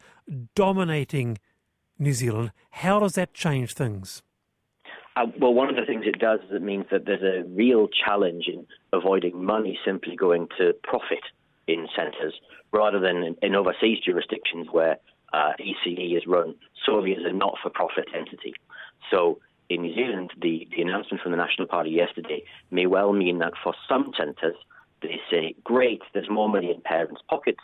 dominating 0.55 1.39
New 1.99 2.13
Zealand. 2.13 2.53
How 2.71 3.01
does 3.01 3.15
that 3.15 3.35
change 3.35 3.75
things? 3.75 4.23
Uh, 5.15 5.27
well, 5.39 5.53
one 5.53 5.69
of 5.69 5.77
the 5.77 5.85
things 5.85 6.05
it 6.07 6.19
does 6.19 6.41
is 6.41 6.57
it 6.57 6.63
means 6.63 6.87
that 6.91 7.05
there's 7.05 7.23
a 7.23 7.47
real 7.49 7.89
challenge 7.89 8.49
in 8.49 8.67
avoiding 8.93 9.45
money 9.45 9.79
simply 9.85 10.17
going 10.17 10.49
to 10.59 10.73
profit 10.83 11.23
in 11.67 11.87
centres 11.95 12.35
rather 12.73 12.99
than 12.99 13.17
in, 13.23 13.37
in 13.43 13.55
overseas 13.55 13.99
jurisdictions 14.05 14.69
where 14.71 14.97
uh, 15.33 15.53
ECE 15.61 16.17
is 16.17 16.27
run 16.27 16.55
solely 16.85 17.13
as 17.13 17.23
a 17.25 17.33
not 17.33 17.57
for 17.63 17.71
profit 17.71 18.07
entity. 18.15 18.55
So 19.11 19.39
in 19.69 19.83
New 19.83 19.95
Zealand, 19.95 20.33
the, 20.41 20.67
the 20.75 20.83
announcement 20.83 21.23
from 21.23 21.33
the 21.33 21.39
National 21.39 21.67
Party 21.67 21.91
yesterday 21.91 22.43
may 22.71 22.87
well 22.87 23.13
mean 23.13 23.39
that 23.39 23.53
for 23.63 23.75
some 23.89 24.13
centres, 24.17 24.57
they 25.03 25.21
say, 25.31 25.55
great, 25.63 26.03
there's 26.15 26.31
more 26.31 26.49
money 26.49 26.71
in 26.71 26.81
parents' 26.81 27.23
pockets. 27.29 27.61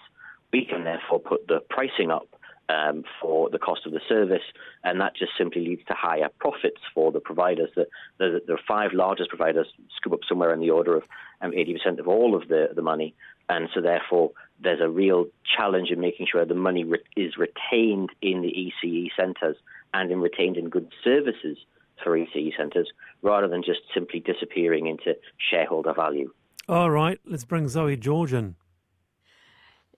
We 0.53 0.65
can 0.65 0.85
therefore 0.85 1.21
put 1.21 1.47
the 1.47 1.61
pricing 1.69 2.11
up 2.11 2.29
um, 2.69 3.05
for 3.21 3.49
the 3.51 3.59
cost 3.59 3.87
of 3.87 3.93
the 3.93 4.01
service, 4.09 4.43
and 4.85 5.01
that 5.01 5.17
just 5.17 5.33
simply 5.39 5.65
leads 5.65 5.85
to 5.87 5.95
higher 5.95 6.29
profits 6.39 6.81
for 6.95 7.11
the 7.13 7.21
providers. 7.21 7.71
The, 7.75 7.87
the, 8.19 8.41
the 8.47 8.59
five 8.67 8.93
largest 8.93 9.31
providers 9.31 9.67
scoop 9.97 10.13
up 10.13 10.21
somewhere 10.29 10.53
in 10.53 10.61
the 10.61 10.71
order 10.71 10.97
of 10.97 11.05
um, 11.41 11.53
80% 11.53 11.99
of 11.99 12.09
all 12.09 12.35
of 12.35 12.49
the, 12.49 12.69
the 12.75 12.83
money, 12.83 13.15
and 13.49 13.69
so 13.75 13.81
therefore 13.81 14.33
there's 14.61 14.81
a 14.81 14.89
real 14.89 15.27
challenge 15.57 15.91
in 15.91 16.01
making 16.01 16.27
sure 16.31 16.45
the 16.45 16.55
money 16.55 16.85
re- 16.85 16.99
is 17.17 17.35
retained 17.37 18.11
in 18.21 18.43
the 18.43 18.73
ECE 18.85 19.09
centres 19.17 19.57
and 19.95 20.11
in 20.11 20.21
retained 20.21 20.57
in 20.57 20.69
good 20.69 20.91
services 21.03 21.57
for 22.03 22.17
ECE 22.17 22.57
centres, 22.57 22.89
rather 23.23 23.49
than 23.49 23.63
just 23.63 23.81
simply 23.93 24.21
disappearing 24.21 24.87
into 24.87 25.19
shareholder 25.51 25.93
value. 25.93 26.31
All 26.69 26.91
right, 26.91 27.19
let's 27.25 27.45
bring 27.45 27.67
Zoe 27.67 27.97
George 27.97 28.33
in. 28.33 28.55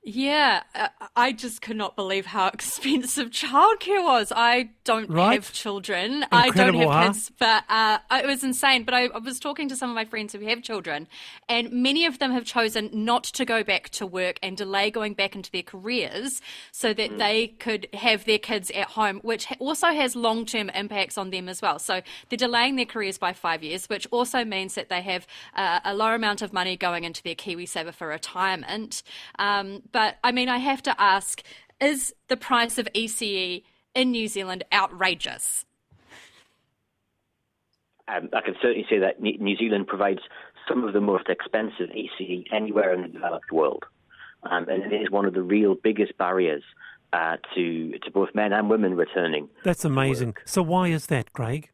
Yeah, 0.02 0.62
uh, 0.74 0.88
I 1.14 1.32
just 1.32 1.60
could 1.60 1.76
not 1.76 1.94
believe 1.94 2.24
how 2.24 2.46
expensive 2.54 3.28
childcare 3.30 4.02
was. 4.02 4.32
I 4.34 4.70
don't 4.84 5.10
right? 5.10 5.34
have 5.34 5.52
children. 5.52 6.24
Incredible, 6.32 6.40
I 6.40 6.50
don't 6.50 6.74
have 6.74 6.90
huh? 6.90 7.06
kids, 7.08 7.32
but 7.38 7.64
uh, 7.68 7.98
it 8.12 8.26
was 8.26 8.42
insane. 8.42 8.84
But 8.84 8.94
I, 8.94 9.06
I, 9.06 9.18
was 9.18 9.38
talking 9.38 9.68
to 9.68 9.76
some 9.76 9.90
of 9.90 9.94
my 9.94 10.06
friends 10.06 10.32
who 10.32 10.40
have 10.40 10.62
children, 10.62 11.06
and 11.50 11.70
many 11.70 12.06
of 12.06 12.18
them 12.18 12.32
have 12.32 12.46
chosen 12.46 12.88
not 12.92 13.24
to 13.24 13.44
go 13.44 13.62
back 13.62 13.90
to 13.90 14.06
work 14.06 14.38
and 14.42 14.56
delay 14.56 14.90
going 14.90 15.12
back 15.12 15.36
into 15.36 15.50
their 15.50 15.62
careers 15.62 16.40
so 16.72 16.94
that 16.94 17.10
mm. 17.10 17.18
they 17.18 17.48
could 17.48 17.86
have 17.92 18.24
their 18.24 18.38
kids 18.38 18.70
at 18.70 18.86
home, 18.86 19.20
which 19.22 19.46
also 19.58 19.88
has 19.88 20.16
long 20.16 20.46
term 20.46 20.70
impacts 20.70 21.18
on 21.18 21.28
them 21.28 21.46
as 21.46 21.60
well. 21.60 21.78
So 21.78 22.00
they're 22.30 22.38
delaying 22.38 22.76
their 22.76 22.86
careers 22.86 23.18
by 23.18 23.34
five 23.34 23.62
years, 23.62 23.86
which 23.90 24.06
also 24.10 24.46
means 24.46 24.76
that 24.76 24.88
they 24.88 25.02
have 25.02 25.26
uh, 25.54 25.80
a 25.84 25.94
lower 25.94 26.14
amount 26.14 26.40
of 26.40 26.54
money 26.54 26.78
going 26.78 27.04
into 27.04 27.22
their 27.22 27.34
KiwiSaver 27.34 27.92
for 27.92 28.06
retirement. 28.06 29.02
Um, 29.38 29.82
but 29.92 30.16
I 30.24 30.32
mean, 30.32 30.48
I 30.48 30.58
have 30.58 30.82
to 30.82 31.00
ask 31.00 31.42
is 31.80 32.14
the 32.28 32.36
price 32.36 32.78
of 32.78 32.88
ECE 32.94 33.62
in 33.94 34.10
New 34.10 34.28
Zealand 34.28 34.64
outrageous? 34.72 35.64
Um, 38.08 38.28
I 38.34 38.40
can 38.40 38.54
certainly 38.60 38.86
say 38.90 38.98
that 38.98 39.20
New 39.20 39.56
Zealand 39.56 39.86
provides 39.86 40.20
some 40.68 40.84
of 40.84 40.92
the 40.92 41.00
most 41.00 41.28
expensive 41.28 41.90
ECE 41.90 42.44
anywhere 42.52 42.92
in 42.92 43.02
the 43.02 43.08
developed 43.08 43.52
world. 43.52 43.84
Um, 44.42 44.68
and 44.68 44.92
it 44.92 44.96
is 44.96 45.10
one 45.10 45.26
of 45.26 45.34
the 45.34 45.42
real 45.42 45.74
biggest 45.74 46.16
barriers 46.16 46.62
uh, 47.12 47.36
to 47.54 47.92
to 47.98 48.10
both 48.10 48.30
men 48.34 48.52
and 48.52 48.70
women 48.70 48.96
returning. 48.96 49.48
That's 49.64 49.84
amazing. 49.84 50.36
So 50.44 50.62
why 50.62 50.88
is 50.88 51.06
that, 51.06 51.32
Craig? 51.32 51.70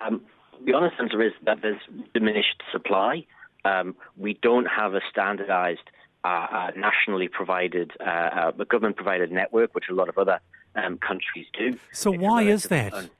Um, 0.00 0.22
the 0.64 0.72
honest 0.74 0.96
answer 0.98 1.22
is 1.22 1.32
that 1.44 1.58
there's 1.62 1.80
diminished 2.14 2.62
supply. 2.72 3.26
Um, 3.64 3.94
we 4.16 4.38
don't 4.42 4.66
have 4.66 4.94
a 4.94 5.00
standardized 5.10 5.90
uh, 6.24 6.70
nationally 6.76 7.28
provided, 7.28 7.92
uh, 8.00 8.50
uh 8.58 8.64
government 8.64 8.96
provided 8.96 9.32
network, 9.32 9.74
which 9.74 9.86
a 9.90 9.94
lot 9.94 10.08
of 10.08 10.18
other 10.18 10.40
um, 10.76 10.98
countries 10.98 11.46
do. 11.56 11.78
So 11.92 12.12
it's 12.12 12.22
why 12.22 12.42
is 12.42 12.64
that? 12.64 13.10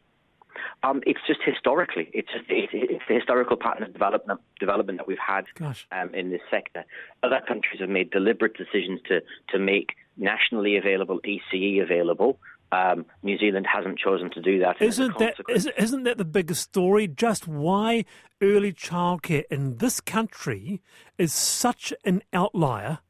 Um, 0.83 1.03
it's 1.07 1.21
just 1.27 1.41
historically, 1.45 2.09
it's 2.15 2.29
just 2.33 2.49
it, 2.49 2.71
it's 2.73 3.05
the 3.07 3.15
historical 3.15 3.57
pattern 3.57 3.83
of 3.83 3.93
development 3.93 4.41
development 4.59 4.99
that 4.99 5.07
we've 5.07 5.19
had 5.19 5.45
um, 5.93 6.15
in 6.15 6.31
this 6.31 6.41
sector. 6.51 6.85
Other 7.23 7.41
countries 7.47 7.81
have 7.81 7.91
made 7.91 8.11
deliberate 8.11 8.57
decisions 8.57 9.01
to 9.09 9.21
to 9.51 9.59
make 9.59 9.97
nationally 10.17 10.77
available 10.77 11.21
ECE 11.21 11.83
available. 11.83 12.39
Um, 12.73 13.07
New 13.23 13.37
Zealand 13.37 13.67
hasn't 13.73 13.99
chosen 13.99 14.31
to 14.31 14.41
do 14.41 14.61
that. 14.61 14.81
Isn't 14.81 15.19
that 15.19 15.35
isn't 15.77 16.05
that 16.05 16.19
the 16.19 16.25
biggest 16.25 16.63
story? 16.63 17.09
Just 17.09 17.49
why 17.49 18.05
early 18.41 18.73
childcare 18.73 19.43
in 19.51 19.79
this 19.79 20.01
country 20.01 20.81
is 21.19 21.33
such 21.33 21.93
an 22.05 22.23
outlier 22.33 23.01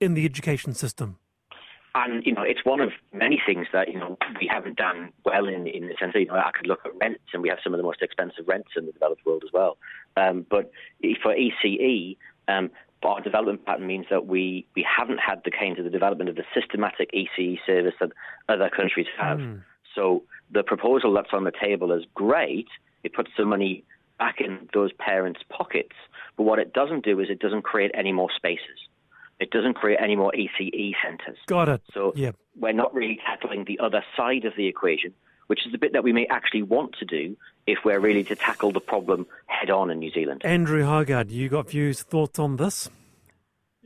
in 0.00 0.14
the 0.14 0.24
education 0.24 0.74
system. 0.74 1.18
and 1.94 2.24
you 2.24 2.32
know, 2.32 2.42
it's 2.42 2.64
one 2.64 2.80
of 2.80 2.90
many 3.12 3.40
things 3.44 3.66
that 3.72 3.88
you 3.88 3.98
know 3.98 4.16
we 4.40 4.48
haven't 4.50 4.76
done 4.76 5.12
well 5.24 5.46
in 5.46 5.66
in 5.66 5.88
the 5.88 5.94
sense 6.00 6.14
that 6.14 6.20
you 6.20 6.26
know 6.26 6.34
I 6.34 6.50
could 6.54 6.66
look 6.66 6.80
at 6.84 6.92
rents, 7.00 7.20
and 7.32 7.42
we 7.42 7.50
have 7.50 7.58
some 7.62 7.74
of 7.74 7.78
the 7.78 7.84
most 7.84 8.00
expensive 8.02 8.48
rents 8.48 8.70
in 8.76 8.86
the 8.86 8.92
developed 8.92 9.26
world 9.26 9.42
as 9.44 9.52
well. 9.52 9.76
Um, 10.16 10.46
but 10.48 10.70
for 11.22 11.34
ECE, 11.34 12.16
um, 12.48 12.70
our 13.04 13.20
development 13.20 13.64
pattern 13.64 13.86
means 13.86 14.06
that 14.10 14.26
we, 14.26 14.66
we 14.74 14.86
haven't 14.98 15.18
had 15.18 15.42
the 15.44 15.50
kind 15.50 15.78
of 15.78 15.84
the 15.84 15.90
development 15.90 16.30
of 16.30 16.36
the 16.36 16.44
systematic 16.54 17.10
ECE 17.12 17.58
service 17.66 17.94
that 18.00 18.10
other 18.48 18.70
countries 18.70 19.06
have. 19.18 19.38
Mm. 19.38 19.62
So 19.94 20.22
the 20.50 20.62
proposal 20.62 21.12
that's 21.12 21.32
on 21.32 21.44
the 21.44 21.52
table 21.52 21.92
is 21.92 22.04
great. 22.14 22.68
It 23.04 23.14
puts 23.14 23.30
the 23.36 23.44
money 23.44 23.84
back 24.18 24.40
in 24.40 24.68
those 24.72 24.92
parents' 24.92 25.40
pockets. 25.48 25.96
But 26.36 26.44
what 26.44 26.58
it 26.58 26.72
doesn't 26.72 27.04
do 27.04 27.20
is 27.20 27.28
it 27.28 27.40
doesn't 27.40 27.62
create 27.62 27.90
any 27.94 28.12
more 28.12 28.30
spaces. 28.34 28.78
It 29.40 29.50
doesn't 29.50 29.74
create 29.74 29.98
any 30.00 30.14
more 30.14 30.32
ECE 30.32 30.92
centres. 31.04 31.38
Got 31.46 31.68
it. 31.68 31.82
So 31.92 32.12
yep. 32.14 32.36
we're 32.56 32.72
not 32.72 32.94
really 32.94 33.18
tackling 33.26 33.64
the 33.64 33.80
other 33.80 34.04
side 34.16 34.44
of 34.44 34.52
the 34.56 34.66
equation, 34.66 35.12
which 35.52 35.66
is 35.66 35.72
the 35.72 35.76
bit 35.76 35.92
that 35.92 36.02
we 36.02 36.14
may 36.14 36.26
actually 36.30 36.62
want 36.62 36.94
to 36.94 37.04
do 37.04 37.36
if 37.66 37.80
we're 37.84 38.00
really 38.00 38.24
to 38.24 38.34
tackle 38.34 38.72
the 38.72 38.80
problem 38.80 39.26
head 39.48 39.68
on 39.68 39.90
in 39.90 39.98
New 39.98 40.10
Zealand. 40.10 40.40
Andrew 40.46 40.82
Hoggard, 40.82 41.30
you 41.30 41.50
got 41.50 41.68
views, 41.68 42.00
thoughts 42.00 42.38
on 42.38 42.56
this? 42.56 42.88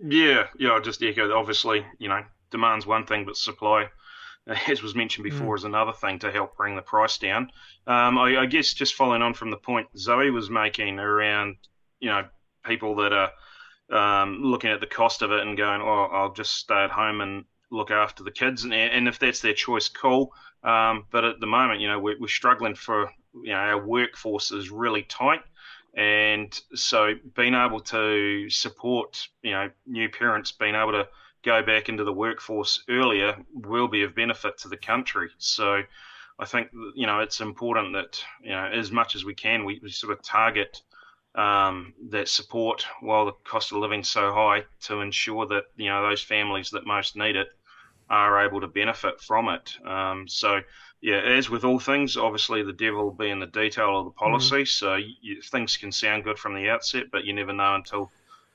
Yeah, 0.01 0.47
yeah, 0.61 0.69
I'll 0.69 0.81
just 0.81 1.03
echo. 1.03 1.27
that. 1.27 1.35
Obviously, 1.35 1.85
you 1.99 2.09
know, 2.09 2.23
demand's 2.53 2.87
one 2.87 3.05
thing, 3.05 3.25
but 3.25 3.37
supply, 3.37 3.89
as 4.69 4.81
was 4.81 4.95
mentioned 4.95 5.25
before, 5.25 5.57
mm. 5.57 5.59
is 5.59 5.65
another 5.65 5.91
thing 5.91 6.21
to 6.21 6.31
help 6.31 6.57
bring 6.57 6.77
the 6.77 6.83
price 6.83 7.19
down. 7.19 7.51
Um, 7.89 8.17
I, 8.17 8.43
I, 8.43 8.47
guess 8.47 8.73
just 8.73 8.95
following 8.95 9.23
on 9.23 9.35
from 9.35 9.51
the 9.51 9.57
point 9.57 9.89
Zoe 9.99 10.31
was 10.31 10.49
making 10.49 11.01
around, 11.01 11.57
you 11.99 12.11
know, 12.11 12.27
people 12.65 12.95
that 12.95 13.13
are 13.13 13.33
um, 14.23 14.41
looking 14.41 14.71
at 14.71 14.79
the 14.79 14.87
cost 14.87 15.23
of 15.23 15.33
it 15.33 15.41
and 15.41 15.57
going, 15.57 15.81
"Oh, 15.83 16.09
I'll 16.13 16.33
just 16.33 16.55
stay 16.55 16.85
at 16.85 16.93
home 16.93 17.21
and 17.21 17.45
look 17.73 17.91
after 17.91 18.23
the 18.23 18.31
kids," 18.31 18.63
and, 18.63 18.73
and 18.73 19.09
if 19.09 19.19
that's 19.19 19.41
their 19.41 19.53
choice, 19.53 19.89
cool. 19.89 20.33
Um, 20.67 21.07
but 21.13 21.25
at 21.25 21.39
the 21.41 21.47
moment, 21.47 21.81
you 21.81 21.89
know, 21.89 22.01
we're, 22.01 22.19
we're 22.19 22.29
struggling 22.29 22.75
for, 22.75 23.09
you 23.33 23.53
know, 23.53 23.59
our 23.59 23.87
workforce 23.87 24.51
is 24.51 24.69
really 24.71 25.05
tight. 25.05 25.41
And 25.97 26.53
so 26.75 27.15
being 27.37 27.55
able 27.55 27.81
to 27.81 28.51
support, 28.51 29.29
you 29.43 29.53
know, 29.53 29.71
new 29.87 30.09
parents 30.11 30.53
being 30.53 30.75
able 30.75 30.93
to 30.93 31.09
go 31.45 31.63
back 31.63 31.89
into 31.89 32.03
the 32.03 32.13
workforce 32.13 32.83
earlier 32.91 33.37
will 33.55 33.87
be 33.87 34.03
of 34.03 34.15
benefit 34.15 34.59
to 34.59 34.69
the 34.69 34.77
country. 34.77 35.31
So 35.39 35.83
I 36.39 36.45
think, 36.45 36.69
you 36.95 37.07
know, 37.07 37.21
it's 37.21 37.41
important 37.41 37.95
that, 37.95 38.21
you 38.43 38.51
know, 38.51 38.67
as 38.67 38.91
much 38.91 39.15
as 39.15 39.25
we 39.25 39.35
can, 39.35 39.65
we, 39.65 39.79
we 39.83 39.91
sort 39.91 40.13
of 40.13 40.23
target 40.25 40.83
um, 41.37 41.95
that 42.11 42.29
support 42.29 42.85
while 43.01 43.27
the 43.27 43.33
cost 43.45 43.71
of 43.71 43.79
living 43.79 44.03
so 44.03 44.33
high 44.33 44.65
to 44.81 45.01
ensure 45.01 45.47
that, 45.47 45.65
you 45.77 45.89
know, 45.89 46.03
those 46.03 46.23
families 46.23 46.71
that 46.71 46.87
most 46.87 47.17
need 47.17 47.37
it 47.37 47.49
are 48.09 48.47
able 48.47 48.61
to 48.61 48.69
benefit 48.69 49.21
from 49.21 49.49
it. 49.49 49.77
Um, 49.85 50.29
so, 50.29 50.61
yeah, 51.01 51.21
as 51.21 51.51
with 51.51 51.65
all 51.65 51.79
things, 51.79 52.17
obviously 52.17 52.63
the 52.63 52.73
devil 52.73 53.05
will 53.05 53.11
be 53.11 53.31
in 53.31 53.41
the 53.41 53.47
detail 53.47 53.99
of 53.99 54.05
the 54.07 54.11
policy. 54.13 54.63
Mm. 54.63 54.69
So 54.69 54.95
you, 54.95 55.43
things 55.43 55.77
can 55.77 55.93
sound 55.93 56.25
good 56.25 56.39
from 56.39 56.55
the 56.55 56.69
outset, 56.71 57.05
but 57.11 57.25
you 57.25 57.33
never 57.33 57.53
know 57.53 57.75
until 57.75 58.11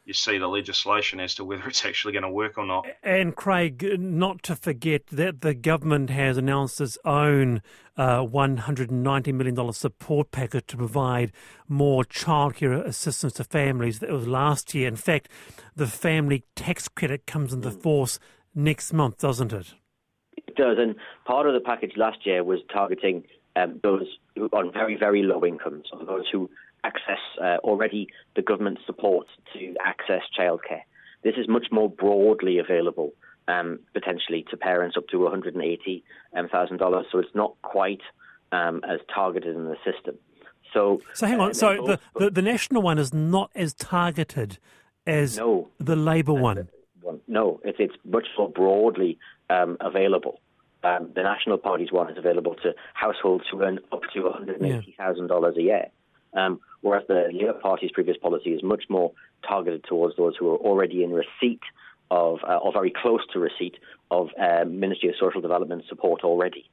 you 0.05 0.13
see 0.13 0.37
the 0.37 0.47
legislation 0.47 1.19
as 1.19 1.35
to 1.35 1.45
whether 1.45 1.67
it's 1.67 1.85
actually 1.85 2.13
going 2.13 2.23
to 2.23 2.29
work 2.29 2.57
or 2.57 2.65
not. 2.65 2.85
And 3.03 3.35
Craig, 3.35 3.99
not 3.99 4.43
to 4.43 4.55
forget 4.55 5.07
that 5.07 5.41
the 5.41 5.53
government 5.53 6.09
has 6.09 6.37
announced 6.37 6.81
its 6.81 6.97
own 7.05 7.61
uh, 7.97 8.21
$190 8.21 9.33
million 9.33 9.73
support 9.73 10.31
package 10.31 10.65
to 10.67 10.77
provide 10.77 11.31
more 11.67 12.03
childcare 12.03 12.83
assistance 12.83 13.33
to 13.33 13.43
families. 13.43 13.99
That 13.99 14.09
was 14.09 14.27
last 14.27 14.73
year. 14.73 14.87
In 14.87 14.95
fact, 14.95 15.29
the 15.75 15.87
family 15.87 16.43
tax 16.55 16.87
credit 16.87 17.27
comes 17.27 17.53
into 17.53 17.69
mm. 17.69 17.81
force 17.81 18.19
next 18.55 18.93
month, 18.93 19.17
doesn't 19.19 19.53
it? 19.53 19.73
It 20.37 20.55
does, 20.55 20.77
and 20.79 20.95
part 21.25 21.47
of 21.47 21.53
the 21.53 21.59
package 21.59 21.93
last 21.95 22.25
year 22.25 22.43
was 22.43 22.59
targeting 22.73 23.23
um, 23.55 23.79
those 23.83 24.07
on 24.53 24.71
very, 24.71 24.95
very 24.95 25.23
low 25.23 25.45
incomes, 25.45 25.85
or 25.91 26.05
those 26.05 26.25
who 26.31 26.49
access 26.83 27.19
uh, 27.41 27.57
already 27.63 28.07
the 28.35 28.41
government 28.41 28.79
support 28.85 29.27
to 29.53 29.75
access 29.83 30.21
childcare. 30.37 30.81
This 31.23 31.35
is 31.37 31.47
much 31.47 31.67
more 31.71 31.89
broadly 31.89 32.57
available, 32.57 33.11
um, 33.47 33.79
potentially 33.93 34.45
to 34.49 34.57
parents 34.57 34.97
up 34.97 35.07
to 35.09 35.17
$180,000, 35.17 36.01
um, 36.33 37.05
so 37.11 37.19
it's 37.19 37.35
not 37.35 37.55
quite 37.61 38.01
um, 38.51 38.81
as 38.89 38.99
targeted 39.13 39.55
in 39.55 39.65
the 39.65 39.77
system. 39.85 40.17
So, 40.73 41.01
so 41.13 41.27
hang 41.27 41.39
on. 41.39 41.51
Uh, 41.51 41.53
so 41.53 41.85
the, 41.85 41.99
the, 42.15 42.31
the 42.31 42.41
national 42.41 42.81
one 42.81 42.97
is 42.97 43.13
not 43.13 43.51
as 43.55 43.73
targeted 43.73 44.57
as 45.05 45.37
no, 45.37 45.69
the 45.79 45.95
Labour 45.95 46.33
one. 46.33 46.69
No, 47.27 47.59
it's, 47.63 47.77
it's 47.79 47.95
much 48.05 48.27
more 48.37 48.49
broadly 48.49 49.17
um, 49.49 49.77
available. 49.79 50.39
Um, 50.83 51.11
the 51.15 51.21
National 51.21 51.57
Party's 51.57 51.91
one 51.91 52.09
is 52.09 52.17
available 52.17 52.55
to 52.63 52.73
households 52.93 53.45
who 53.51 53.61
earn 53.61 53.79
up 53.91 54.01
to 54.13 54.21
$180,000 54.21 55.57
a 55.57 55.61
year, 55.61 55.85
um, 56.33 56.59
whereas 56.81 57.03
the 57.07 57.29
Labour 57.31 57.53
Party's 57.53 57.91
previous 57.91 58.17
policy 58.17 58.51
is 58.51 58.63
much 58.63 58.85
more 58.89 59.11
targeted 59.47 59.83
towards 59.83 60.15
those 60.17 60.35
who 60.37 60.49
are 60.49 60.57
already 60.57 61.03
in 61.03 61.11
receipt 61.11 61.61
of, 62.09 62.39
uh, 62.47 62.57
or 62.57 62.73
very 62.73 62.91
close 62.91 63.21
to 63.33 63.39
receipt 63.39 63.75
of 64.09 64.29
uh, 64.39 64.65
Ministry 64.65 65.09
of 65.09 65.15
Social 65.19 65.41
Development 65.41 65.83
support 65.87 66.23
already. 66.23 66.69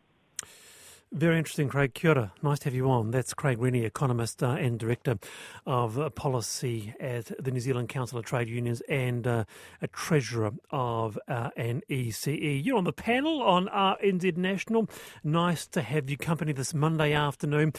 Very 1.10 1.38
interesting, 1.38 1.70
Craig. 1.70 1.94
Kia 1.94 2.10
ora. 2.10 2.32
Nice 2.42 2.58
to 2.58 2.64
have 2.66 2.74
you 2.74 2.90
on. 2.90 3.12
That's 3.12 3.32
Craig 3.32 3.58
Renney, 3.58 3.82
economist 3.82 4.42
uh, 4.42 4.50
and 4.50 4.78
director 4.78 5.18
of 5.64 5.98
uh, 5.98 6.10
policy 6.10 6.92
at 7.00 7.32
the 7.42 7.50
New 7.50 7.60
Zealand 7.60 7.88
Council 7.88 8.18
of 8.18 8.26
Trade 8.26 8.46
Unions 8.46 8.82
and 8.90 9.26
uh, 9.26 9.44
a 9.80 9.88
treasurer 9.88 10.52
of 10.70 11.18
uh, 11.26 11.48
an 11.56 11.80
ECE. 11.88 12.62
You're 12.62 12.76
on 12.76 12.84
the 12.84 12.92
panel 12.92 13.42
on 13.42 13.68
RNZ 13.68 14.36
National. 14.36 14.86
Nice 15.24 15.66
to 15.68 15.80
have 15.80 16.10
you 16.10 16.18
company 16.18 16.52
this 16.52 16.74
Monday 16.74 17.14
afternoon. 17.14 17.72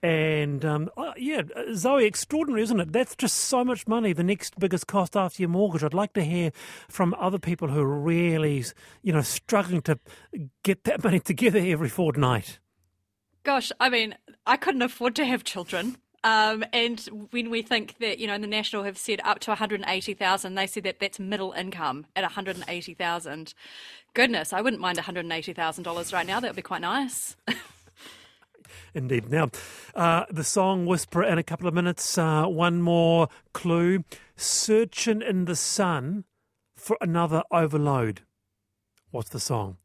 And 0.00 0.64
um, 0.64 0.88
uh, 0.96 1.12
yeah, 1.16 1.42
Zoe, 1.74 2.04
extraordinary, 2.04 2.62
isn't 2.62 2.78
it? 2.78 2.92
That's 2.92 3.16
just 3.16 3.36
so 3.36 3.64
much 3.64 3.88
money. 3.88 4.12
The 4.12 4.22
next 4.22 4.60
biggest 4.60 4.86
cost 4.86 5.16
after 5.16 5.42
your 5.42 5.48
mortgage. 5.48 5.82
I'd 5.82 5.92
like 5.92 6.12
to 6.12 6.22
hear 6.22 6.52
from 6.88 7.16
other 7.18 7.40
people 7.40 7.66
who 7.66 7.80
are 7.80 7.98
really, 7.98 8.64
you 9.02 9.12
know, 9.12 9.22
struggling 9.22 9.82
to 9.82 9.98
get 10.62 10.84
that 10.84 11.02
money 11.04 11.18
together 11.18 11.58
every 11.58 11.88
fortnight. 11.88 12.60
Gosh, 13.46 13.70
I 13.78 13.90
mean, 13.90 14.16
I 14.44 14.56
couldn't 14.56 14.82
afford 14.82 15.14
to 15.14 15.24
have 15.24 15.44
children. 15.44 15.98
Um, 16.24 16.64
and 16.72 16.98
when 17.30 17.48
we 17.48 17.62
think 17.62 17.96
that, 18.00 18.18
you 18.18 18.26
know, 18.26 18.36
the 18.38 18.48
National 18.48 18.82
have 18.82 18.98
said 18.98 19.20
up 19.22 19.38
to 19.40 19.52
180,000, 19.52 20.54
they 20.56 20.66
said 20.66 20.82
that 20.82 20.98
that's 20.98 21.20
middle 21.20 21.52
income 21.52 22.06
at 22.16 22.22
180,000. 22.22 23.54
Goodness, 24.14 24.52
I 24.52 24.60
wouldn't 24.60 24.82
mind 24.82 24.98
$180,000 24.98 26.12
right 26.12 26.26
now. 26.26 26.40
That 26.40 26.48
would 26.48 26.56
be 26.56 26.62
quite 26.62 26.80
nice. 26.80 27.36
Indeed. 28.94 29.30
Now, 29.30 29.50
uh, 29.94 30.24
the 30.28 30.42
song 30.42 30.84
Whisper 30.84 31.22
in 31.22 31.38
a 31.38 31.44
couple 31.44 31.68
of 31.68 31.74
minutes. 31.74 32.18
Uh, 32.18 32.46
one 32.46 32.82
more 32.82 33.28
clue 33.52 34.02
Searching 34.36 35.22
in 35.22 35.44
the 35.44 35.54
Sun 35.54 36.24
for 36.74 36.98
Another 37.00 37.44
Overload. 37.52 38.22
What's 39.12 39.30
the 39.30 39.38
song? 39.38 39.74